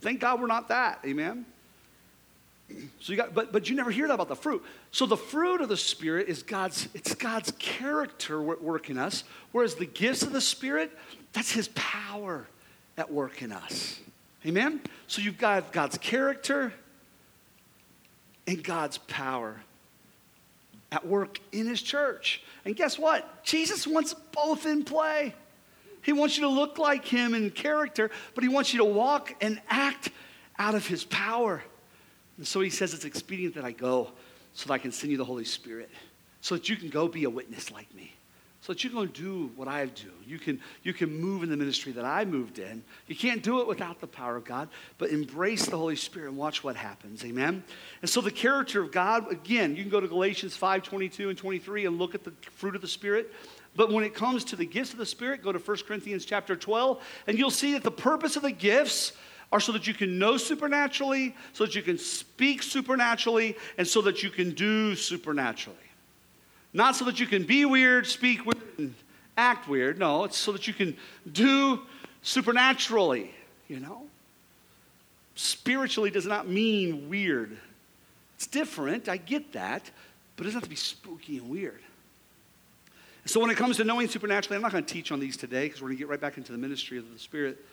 [0.00, 1.00] Thank God we're not that.
[1.04, 1.44] Amen.
[3.00, 4.62] So you got, but but you never hear that about the fruit.
[4.92, 6.88] So the fruit of the Spirit is God's.
[6.94, 9.24] It's God's character at work in us.
[9.50, 10.96] Whereas the gifts of the Spirit,
[11.32, 12.46] that's His power
[12.96, 14.00] at work in us.
[14.46, 14.80] Amen.
[15.06, 16.72] So you've got God's character
[18.46, 19.60] and God's power
[20.92, 22.42] at work in His church.
[22.64, 23.44] And guess what?
[23.44, 25.34] Jesus wants both in play.
[26.02, 29.34] He wants you to look like him in character, but he wants you to walk
[29.40, 30.10] and act
[30.58, 31.62] out of his power.
[32.36, 34.10] And so he says it's expedient that I go
[34.52, 35.90] so that I can send you the Holy Spirit,
[36.40, 38.14] so that you can go be a witness like me,
[38.62, 40.12] so that you can do what I do.
[40.24, 42.84] You can, you can move in the ministry that I moved in.
[43.08, 46.38] You can't do it without the power of God, but embrace the Holy Spirit and
[46.38, 47.24] watch what happens.
[47.24, 47.64] Amen?
[48.02, 51.36] And so the character of God, again, you can go to Galatians 5 22 and
[51.36, 53.32] 23 and look at the fruit of the Spirit.
[53.74, 56.54] But when it comes to the gifts of the Spirit, go to 1 Corinthians chapter
[56.54, 59.12] 12, and you'll see that the purpose of the gifts
[59.50, 64.02] are so that you can know supernaturally, so that you can speak supernaturally, and so
[64.02, 65.78] that you can do supernaturally.
[66.72, 68.94] Not so that you can be weird, speak weird, and
[69.36, 69.98] act weird.
[69.98, 70.96] No, it's so that you can
[71.30, 71.80] do
[72.22, 73.34] supernaturally,
[73.68, 74.02] you know?
[75.34, 77.56] Spiritually does not mean weird.
[78.36, 79.90] It's different, I get that,
[80.36, 81.80] but it doesn't have to be spooky and weird.
[83.24, 85.66] So, when it comes to knowing supernaturally, I'm not going to teach on these today
[85.66, 87.64] because we're going to get right back into the ministry of the Spirit.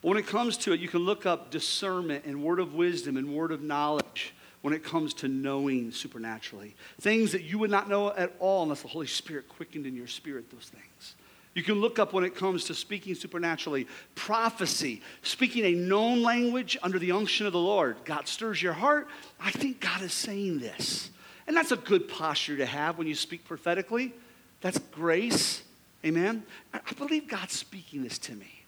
[0.00, 3.18] But when it comes to it, you can look up discernment and word of wisdom
[3.18, 4.34] and word of knowledge
[4.64, 6.74] when it comes to knowing supernaturally.
[6.98, 10.06] Things that you would not know at all unless the Holy Spirit quickened in your
[10.06, 11.16] spirit those things.
[11.52, 16.78] You can look up when it comes to speaking supernaturally, prophecy, speaking a known language
[16.82, 17.98] under the unction of the Lord.
[18.06, 19.06] God stirs your heart.
[19.38, 21.10] I think God is saying this.
[21.46, 24.14] And that's a good posture to have when you speak prophetically.
[24.62, 25.62] That's grace.
[26.06, 26.42] Amen.
[26.72, 28.62] I believe God's speaking this to me,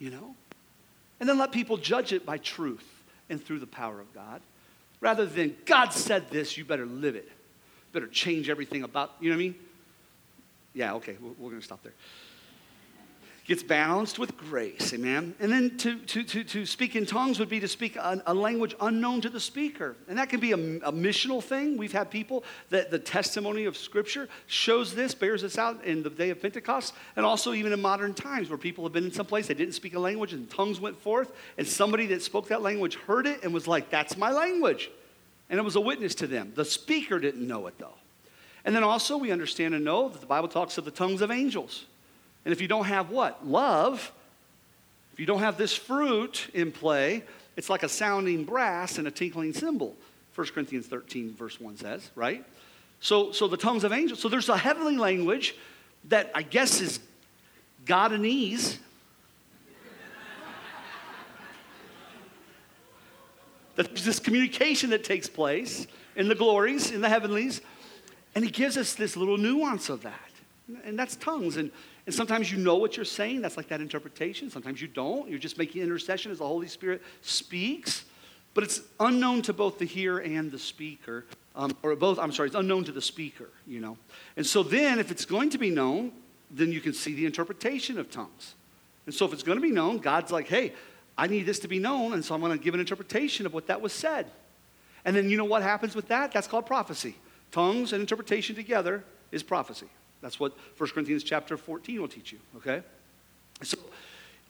[0.00, 0.34] you know?
[1.20, 4.40] And then let people judge it by truth and through the power of God.
[5.00, 7.30] Rather than, God said this, you better live it.
[7.92, 9.54] Better change everything about, you know what I mean?
[10.74, 11.94] Yeah, okay, we're, we're going to stop there
[13.48, 15.34] gets balanced with grace, amen?
[15.40, 18.34] And then to, to, to, to speak in tongues would be to speak a, a
[18.34, 19.96] language unknown to the speaker.
[20.06, 21.78] And that can be a, a, missional thing.
[21.78, 26.10] We've had people that the testimony of Scripture shows this, bears this out in the
[26.10, 29.24] day of Pentecost, and also even in modern times where people have been in some
[29.24, 32.60] place, they didn't speak a language, and tongues went forth, and somebody that spoke that
[32.60, 34.90] language heard it and was like, that's my language.
[35.48, 36.52] And it was a witness to them.
[36.54, 37.94] The speaker didn't know it, though.
[38.66, 41.30] And then also, we understand and know that the Bible talks of the tongues of
[41.30, 41.86] angels.
[42.48, 43.46] And if you don't have what?
[43.46, 44.10] Love,
[45.12, 47.22] if you don't have this fruit in play,
[47.58, 49.94] it's like a sounding brass and a tinkling cymbal.
[50.34, 52.42] 1 Corinthians 13, verse 1 says, right?
[53.00, 54.20] So, so the tongues of angels.
[54.20, 55.56] So there's a heavenly language
[56.08, 57.00] that I guess is
[57.84, 58.78] Godinese.
[63.76, 65.86] There's this communication that takes place
[66.16, 67.60] in the glories, in the heavenlies,
[68.34, 70.30] and he gives us this little nuance of that.
[70.84, 71.58] And that's tongues.
[71.58, 71.70] And
[72.08, 73.42] and sometimes you know what you're saying.
[73.42, 74.48] That's like that interpretation.
[74.48, 75.28] Sometimes you don't.
[75.28, 78.06] You're just making intercession as the Holy Spirit speaks.
[78.54, 81.26] But it's unknown to both the hearer and the speaker.
[81.54, 83.98] Um, or both, I'm sorry, it's unknown to the speaker, you know.
[84.38, 86.12] And so then, if it's going to be known,
[86.50, 88.54] then you can see the interpretation of tongues.
[89.04, 90.72] And so if it's going to be known, God's like, hey,
[91.18, 93.52] I need this to be known, and so I'm going to give an interpretation of
[93.52, 94.30] what that was said.
[95.04, 96.32] And then you know what happens with that?
[96.32, 97.16] That's called prophecy.
[97.52, 99.88] Tongues and interpretation together is prophecy.
[100.20, 102.82] That's what 1 Corinthians chapter 14 will teach you, okay?
[103.62, 103.78] So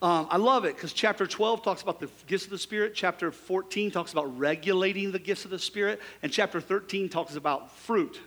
[0.01, 3.31] um, I love it because chapter 12 talks about the gifts of the Spirit, chapter
[3.31, 8.19] 14 talks about regulating the gifts of the Spirit, and chapter 13 talks about fruit,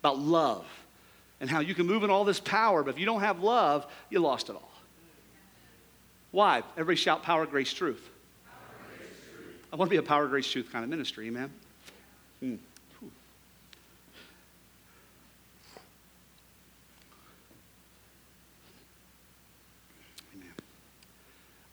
[0.00, 0.66] about love,
[1.40, 3.86] and how you can move in all this power, but if you don't have love,
[4.10, 4.70] you lost it all.
[6.32, 6.62] Why?
[6.72, 8.10] Everybody shout power, grace, truth.
[8.44, 9.66] Power, grace, truth.
[9.72, 11.50] I want to be a power, grace, truth kind of ministry, amen?
[12.40, 12.56] Hmm.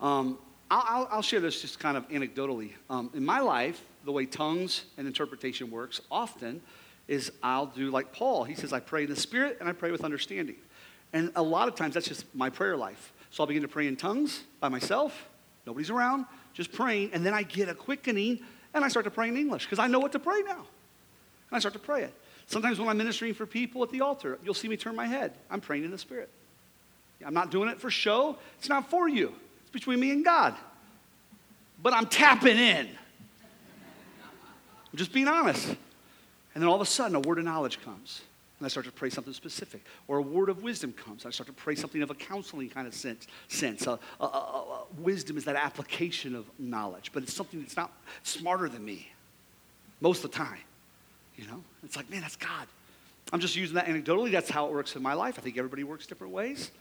[0.03, 0.37] Um,
[0.69, 2.71] I'll, I'll, share this just kind of anecdotally.
[2.89, 6.61] Um, in my life, the way tongues and interpretation works often
[7.07, 8.43] is I'll do like Paul.
[8.43, 10.57] He says, I pray in the Spirit and I pray with understanding.
[11.13, 13.13] And a lot of times that's just my prayer life.
[13.29, 15.29] So I'll begin to pray in tongues by myself,
[15.65, 18.41] nobody's around, just praying, and then I get a quickening
[18.73, 20.65] and I start to pray in English because I know what to pray now.
[21.49, 22.13] And I start to pray it.
[22.47, 25.31] Sometimes when I'm ministering for people at the altar, you'll see me turn my head.
[25.49, 26.29] I'm praying in the Spirit.
[27.25, 29.33] I'm not doing it for show, it's not for you,
[29.73, 30.55] between me and God.
[31.81, 32.87] But I'm tapping in.
[34.93, 35.67] I'm just being honest.
[35.67, 38.21] And then all of a sudden, a word of knowledge comes.
[38.59, 39.83] And I start to pray something specific.
[40.07, 41.25] Or a word of wisdom comes.
[41.25, 43.27] I start to pray something of a counseling kind of sense.
[43.49, 43.85] sense.
[43.85, 44.63] Uh, uh, uh,
[44.99, 49.11] wisdom is that application of knowledge, but it's something that's not smarter than me
[49.99, 50.59] most of the time.
[51.35, 51.63] You know?
[51.83, 52.67] It's like, man, that's God.
[53.33, 54.31] I'm just using that anecdotally.
[54.31, 55.35] That's how it works in my life.
[55.39, 56.71] I think everybody works different ways.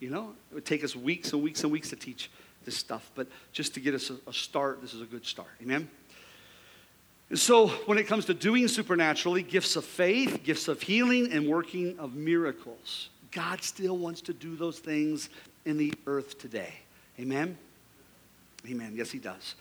[0.00, 2.30] You know, it would take us weeks and weeks and weeks to teach
[2.64, 5.48] this stuff, but just to get us a, start, this is a good start.
[5.62, 5.88] Amen?
[7.30, 11.48] And so, when it comes to doing supernaturally, gifts of faith, gifts of healing, and
[11.48, 15.30] working of miracles, God still wants to do those things
[15.64, 16.74] in the earth today.
[17.18, 17.56] Amen?
[18.68, 18.92] Amen.
[18.94, 19.54] Yes, He does.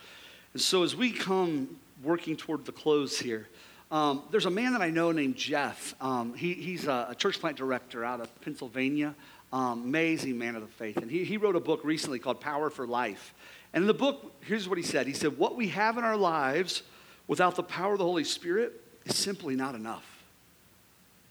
[0.54, 3.48] And so, as we come working toward the close here,
[3.92, 5.96] um, there's a man that I know named Jeff.
[6.02, 9.14] Um, he, he's a, a, church plant director out of Pennsylvania.
[9.54, 10.98] Um, amazing man of the faith.
[10.98, 13.36] And he, he wrote a book recently called Power for Life.
[13.72, 16.18] And in the book, here's what he said He said, What we have in our
[16.18, 16.82] lives
[17.28, 20.24] without the power of the Holy Spirit is simply not enough.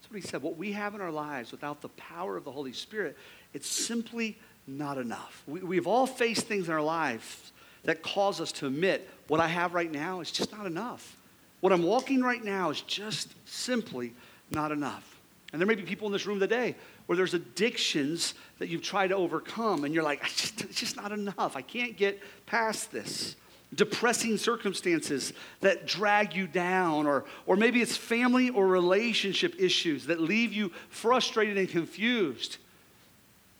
[0.00, 0.40] That's what he said.
[0.40, 3.18] What we have in our lives without the power of the Holy Spirit,
[3.54, 5.42] it's simply not enough.
[5.48, 7.50] We, we've all faced things in our lives
[7.82, 11.16] that cause us to admit what I have right now is just not enough.
[11.58, 14.12] What I'm walking right now is just simply
[14.52, 15.18] not enough.
[15.52, 16.76] And there may be people in this room today
[17.07, 21.12] where there's addictions that you've tried to overcome, and you're like, just, it's just not
[21.12, 21.57] enough.
[21.57, 23.36] I can't get past this
[23.74, 30.20] depressing circumstances that drag you down, or, or maybe it's family or relationship issues that
[30.20, 32.59] leave you frustrated and confused.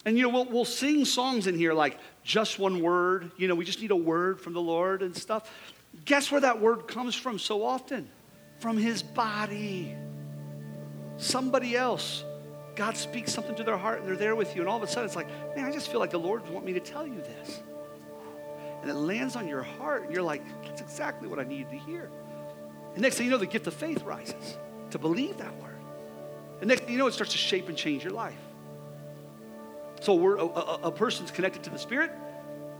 [0.05, 3.55] And you know, we'll, we'll sing songs in here like just one word, you know,
[3.55, 5.51] we just need a word from the Lord and stuff.
[6.05, 8.09] Guess where that word comes from so often?
[8.59, 9.95] From his body.
[11.16, 12.24] Somebody else.
[12.74, 14.86] God speaks something to their heart and they're there with you, and all of a
[14.86, 17.20] sudden it's like, man, I just feel like the Lord want me to tell you
[17.20, 17.62] this
[18.82, 21.78] and it lands on your heart, and you're like, that's exactly what I needed to
[21.78, 22.10] hear.
[22.94, 24.58] And next thing you know, the gift of faith rises
[24.90, 25.78] to believe that word.
[26.60, 28.34] And next thing you know, it starts to shape and change your life.
[30.00, 32.10] So a, a, a person's connected to the Spirit.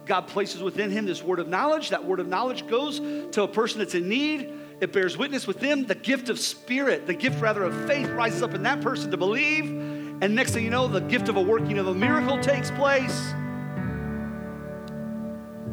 [0.05, 1.91] God places within him this word of knowledge.
[1.91, 2.99] That word of knowledge goes
[3.31, 4.53] to a person that's in need.
[4.81, 5.87] It bears witness with them.
[5.87, 9.17] The gift of spirit, the gift rather of faith, rises up in that person to
[9.17, 9.67] believe.
[10.23, 13.35] And next thing you know, the gift of a working of a miracle takes place.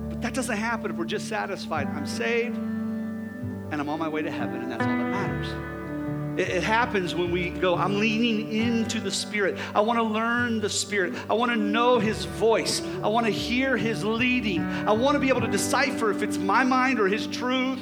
[0.10, 1.86] But that doesn't happen if we're just satisfied.
[1.86, 6.40] I'm saved and I'm on my way to heaven, and that's all that matters.
[6.40, 9.56] It, it happens when we go, I'm leaning into the Spirit.
[9.76, 11.14] I want to learn the Spirit.
[11.30, 12.82] I want to know His voice.
[13.04, 14.64] I want to hear His leading.
[14.64, 17.80] I want to be able to decipher if it's my mind or His truth.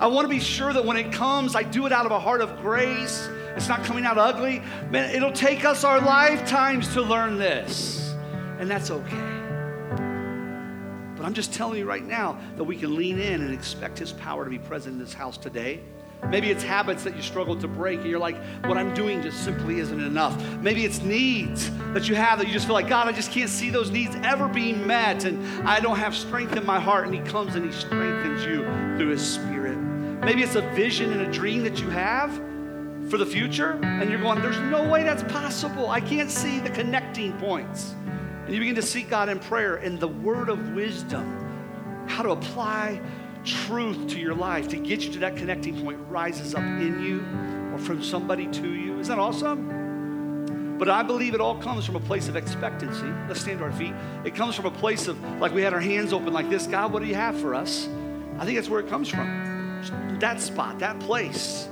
[0.00, 2.18] I want to be sure that when it comes, I do it out of a
[2.18, 3.28] heart of grace.
[3.56, 4.62] It's not coming out ugly.
[4.90, 8.14] Man, it'll take us our lifetimes to learn this,
[8.58, 9.38] and that's okay.
[11.16, 14.12] But I'm just telling you right now that we can lean in and expect His
[14.12, 15.80] power to be present in this house today.
[16.30, 18.36] Maybe it's habits that you struggle to break, and you're like,
[18.66, 20.40] what I'm doing just simply isn't enough.
[20.60, 23.50] Maybe it's needs that you have that you just feel like, God, I just can't
[23.50, 27.06] see those needs ever being met, and I don't have strength in my heart.
[27.06, 28.64] And He comes and He strengthens you
[28.96, 29.76] through His Spirit.
[30.24, 32.40] Maybe it's a vision and a dream that you have
[33.08, 35.90] for the future, and you're going, there's no way that's possible.
[35.90, 37.94] I can't see the connecting points.
[38.44, 42.30] And you begin to seek God in prayer and the word of wisdom, how to
[42.30, 43.00] apply
[43.44, 47.20] truth to your life to get you to that connecting point rises up in you
[47.74, 48.98] or from somebody to you.
[48.98, 50.76] Isn't that awesome?
[50.78, 53.12] But I believe it all comes from a place of expectancy.
[53.26, 53.94] Let's stand to our feet.
[54.24, 56.92] It comes from a place of, like we had our hands open like this God,
[56.92, 57.88] what do you have for us?
[58.38, 60.18] I think that's where it comes from.
[60.20, 61.68] That spot, that place.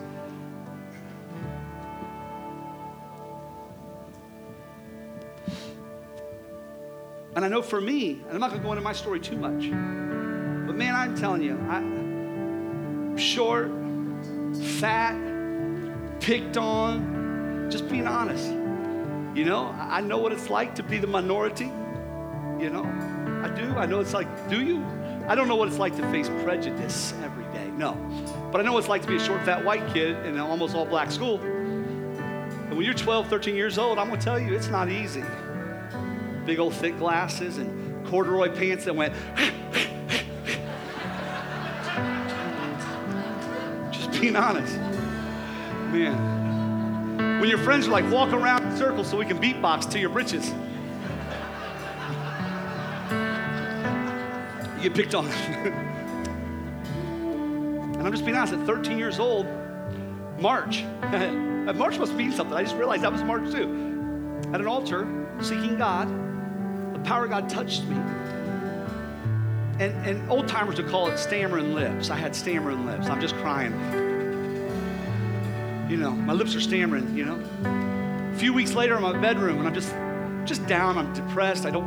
[7.37, 9.37] And I know for me, and I'm not going to go into my story too
[9.37, 9.68] much,
[10.66, 13.70] but man, I'm telling you, I'm short,
[14.80, 15.14] fat,
[16.18, 18.49] picked on, just being honest.
[19.37, 21.66] You know, I know what it's like to be the minority.
[22.59, 22.84] You know,
[23.45, 23.68] I do.
[23.76, 24.82] I know it's like, do you?
[25.28, 27.70] I don't know what it's like to face prejudice every day.
[27.76, 27.99] No.
[28.51, 30.41] But I know what it's like to be a short, fat white kid in an
[30.41, 31.39] almost all black school.
[31.39, 35.22] And when you're 12, 13 years old, I'm going to tell you, it's not easy
[36.47, 39.12] big old thick glasses and corduroy pants that went.
[43.90, 44.76] Just being honest.
[45.92, 46.36] Man.
[47.40, 50.11] When your friends are like, walk around in circles so we can beatbox to your
[50.11, 50.53] britches.
[54.76, 55.26] You get picked on.
[57.97, 59.47] and I'm just being honest, at 13 years old,
[60.38, 60.84] March.
[61.74, 62.57] March must mean something.
[62.57, 63.64] I just realized that was March too.
[64.53, 66.09] At an altar, seeking God,
[67.07, 67.96] power of God touched me.
[69.78, 72.11] And, and old timers would call it stammering lips.
[72.11, 73.07] I had stammering lips.
[73.09, 73.72] I'm just crying.
[75.88, 77.40] You know, my lips are stammering, you know.
[78.32, 79.94] A few weeks later in my bedroom, and I'm just
[80.44, 81.64] just down, I'm depressed.
[81.64, 81.86] I don't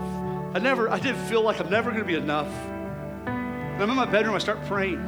[0.55, 2.51] I never I didn't feel like I'm never gonna be enough.
[3.25, 4.99] And I'm in my bedroom, I start praying.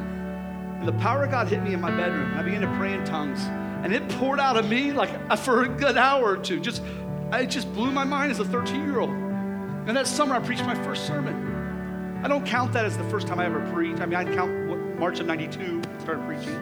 [0.78, 2.30] And the power of God hit me in my bedroom.
[2.32, 3.40] And I began to pray in tongues.
[3.84, 6.60] And it poured out of me like for a good hour or two.
[6.60, 6.82] Just
[7.32, 9.31] it just blew my mind as a 13-year-old.
[9.86, 12.20] And that summer I preached my first sermon.
[12.22, 14.00] I don't count that as the first time I ever preached.
[14.00, 16.54] I mean, I count March of 92, started preaching.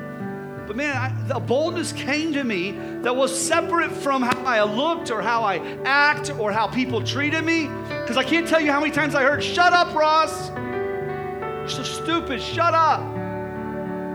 [0.66, 2.71] But man, I, the boldness came to me
[3.03, 7.45] that was separate from how I looked or how I act or how people treated
[7.45, 7.66] me.
[7.66, 10.51] Because I can't tell you how many times I heard, shut up, Ross.
[10.51, 13.01] You're so stupid, shut up.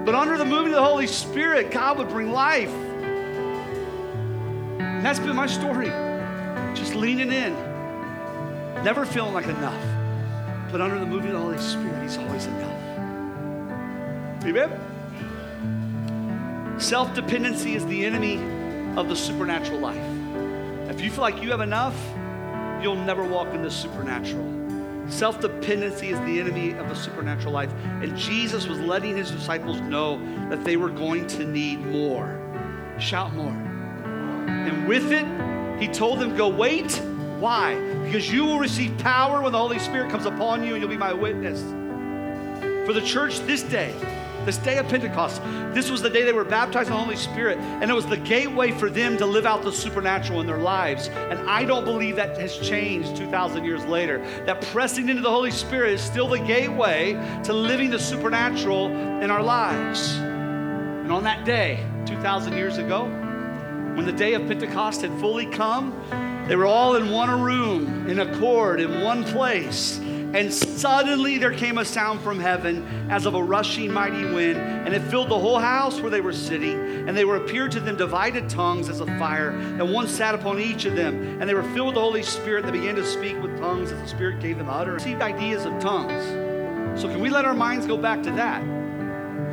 [0.05, 2.73] But under the moving of the Holy Spirit, God would bring life.
[4.79, 5.87] And that's been my story.
[6.73, 7.53] Just leaning in,
[8.85, 9.83] never feeling like enough.
[10.71, 12.71] But under the moving of the Holy Spirit, He's always enough.
[14.45, 14.69] Amen?
[16.79, 18.35] Self dependency is the enemy
[18.95, 19.97] of the supernatural life.
[20.87, 21.99] If you feel like you have enough,
[22.79, 24.45] you'll never walk in the supernatural.
[25.09, 27.73] Self dependency is the enemy of the supernatural life.
[28.03, 30.19] And Jesus was letting his disciples know
[30.49, 32.39] that they were going to need more.
[32.99, 33.49] Shout more.
[33.49, 35.25] And with it,
[35.81, 37.01] he told them, Go wait.
[37.45, 37.75] Why?
[38.03, 40.97] Because you will receive power when the Holy Spirit comes upon you and you'll be
[40.97, 41.61] my witness.
[42.87, 43.93] For the church this day,
[44.45, 47.59] this day of Pentecost, this was the day they were baptized in the Holy Spirit,
[47.59, 51.09] and it was the gateway for them to live out the supernatural in their lives.
[51.09, 54.17] And I don't believe that has changed 2,000 years later.
[54.47, 58.87] That pressing into the Holy Spirit is still the gateway to living the supernatural
[59.21, 60.15] in our lives.
[60.15, 65.93] And on that day, 2,000 years ago, when the day of Pentecost had fully come,
[66.47, 69.99] they were all in one room, in accord, in one place.
[69.99, 74.93] And suddenly there came a sound from heaven as of a rushing mighty wind, and
[74.93, 77.07] it filled the whole house where they were sitting.
[77.07, 80.59] And they were appeared to them divided tongues as a fire, and one sat upon
[80.59, 81.39] each of them.
[81.39, 83.91] And they were filled with the Holy Spirit, and they began to speak with tongues
[83.91, 85.03] as the Spirit gave them utterance.
[85.03, 86.23] Received ideas of tongues.
[86.99, 88.61] So can we let our minds go back to that?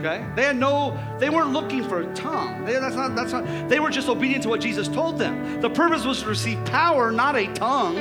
[0.05, 0.27] Okay?
[0.35, 2.65] They had no, they weren't looking for a tongue.
[2.65, 5.61] They, that's not, that's not, they were just obedient to what Jesus told them.
[5.61, 7.95] The purpose was to receive power, not a tongue.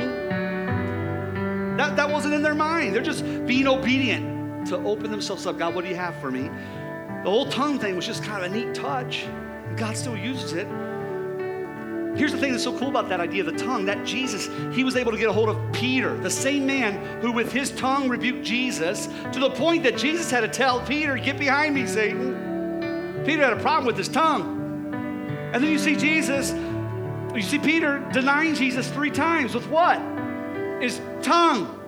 [1.78, 2.95] That, that wasn't in their mind.
[2.95, 5.60] They're just being obedient to open themselves up.
[5.60, 6.49] God, what do you have for me?
[7.24, 9.28] The whole tongue thing was just kind of a neat touch.
[9.76, 10.68] God still uses it.
[12.16, 14.84] Here's the thing that's so cool about that idea of the tongue that Jesus, he
[14.84, 18.09] was able to get a hold of Peter, the same man who with his tongue
[18.09, 23.24] rebuked Jesus, to the point that Jesus had to tell Peter, Get behind me, Satan.
[23.26, 24.59] Peter had a problem with his tongue.
[25.53, 26.51] And then you see Jesus,
[27.36, 29.99] you see Peter denying Jesus three times with what?
[30.82, 31.80] his tongue.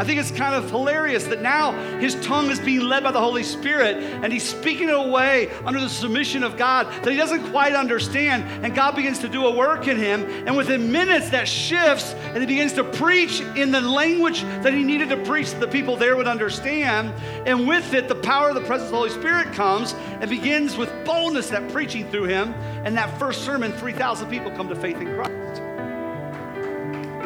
[0.00, 3.20] I think it's kind of hilarious that now his tongue is being led by the
[3.20, 7.50] Holy Spirit and he's speaking it away under the submission of God that he doesn't
[7.50, 8.64] quite understand.
[8.64, 10.24] And God begins to do a work in him.
[10.46, 14.84] And within minutes, that shifts and he begins to preach in the language that he
[14.84, 17.12] needed to preach that the people there would understand.
[17.46, 20.78] And with it, the power of the presence of the Holy Spirit comes and begins
[20.78, 22.54] with boldness that preaching through him.
[22.86, 25.60] And that first sermon, 3,000 people come to faith in Christ.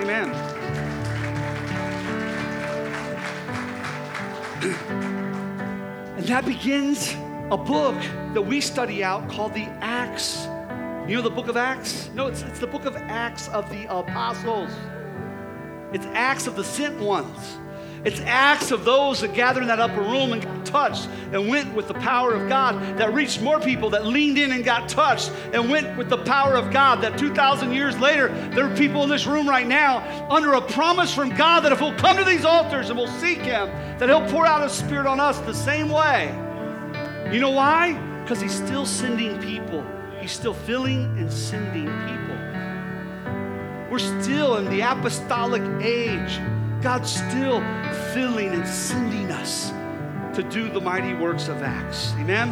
[0.02, 0.63] Amen.
[6.16, 7.12] And that begins
[7.50, 8.00] a book
[8.34, 10.46] that we study out called the Acts.
[11.08, 12.08] You know the book of Acts?
[12.14, 14.70] No, it's, it's the book of Acts of the Apostles.
[15.92, 17.58] It's Acts of the sent ones.
[18.04, 21.86] It's acts of those that gather in that upper room and touched and went with
[21.86, 25.70] the power of God that reached more people that leaned in and got touched and
[25.70, 29.24] went with the power of God that 2,000 years later, there are people in this
[29.24, 32.90] room right now under a promise from God that if we'll come to these altars
[32.90, 33.68] and we'll seek Him,
[33.98, 36.26] that He'll pour out His Spirit on us the same way.
[37.32, 37.92] You know why?
[38.22, 39.86] Because He's still sending people,
[40.20, 42.34] He's still filling and sending people.
[43.92, 46.40] We're still in the apostolic age.
[46.82, 47.60] God's still
[48.12, 49.72] filling and sending us
[50.34, 52.12] to do the mighty works of Acts.
[52.18, 52.50] Amen?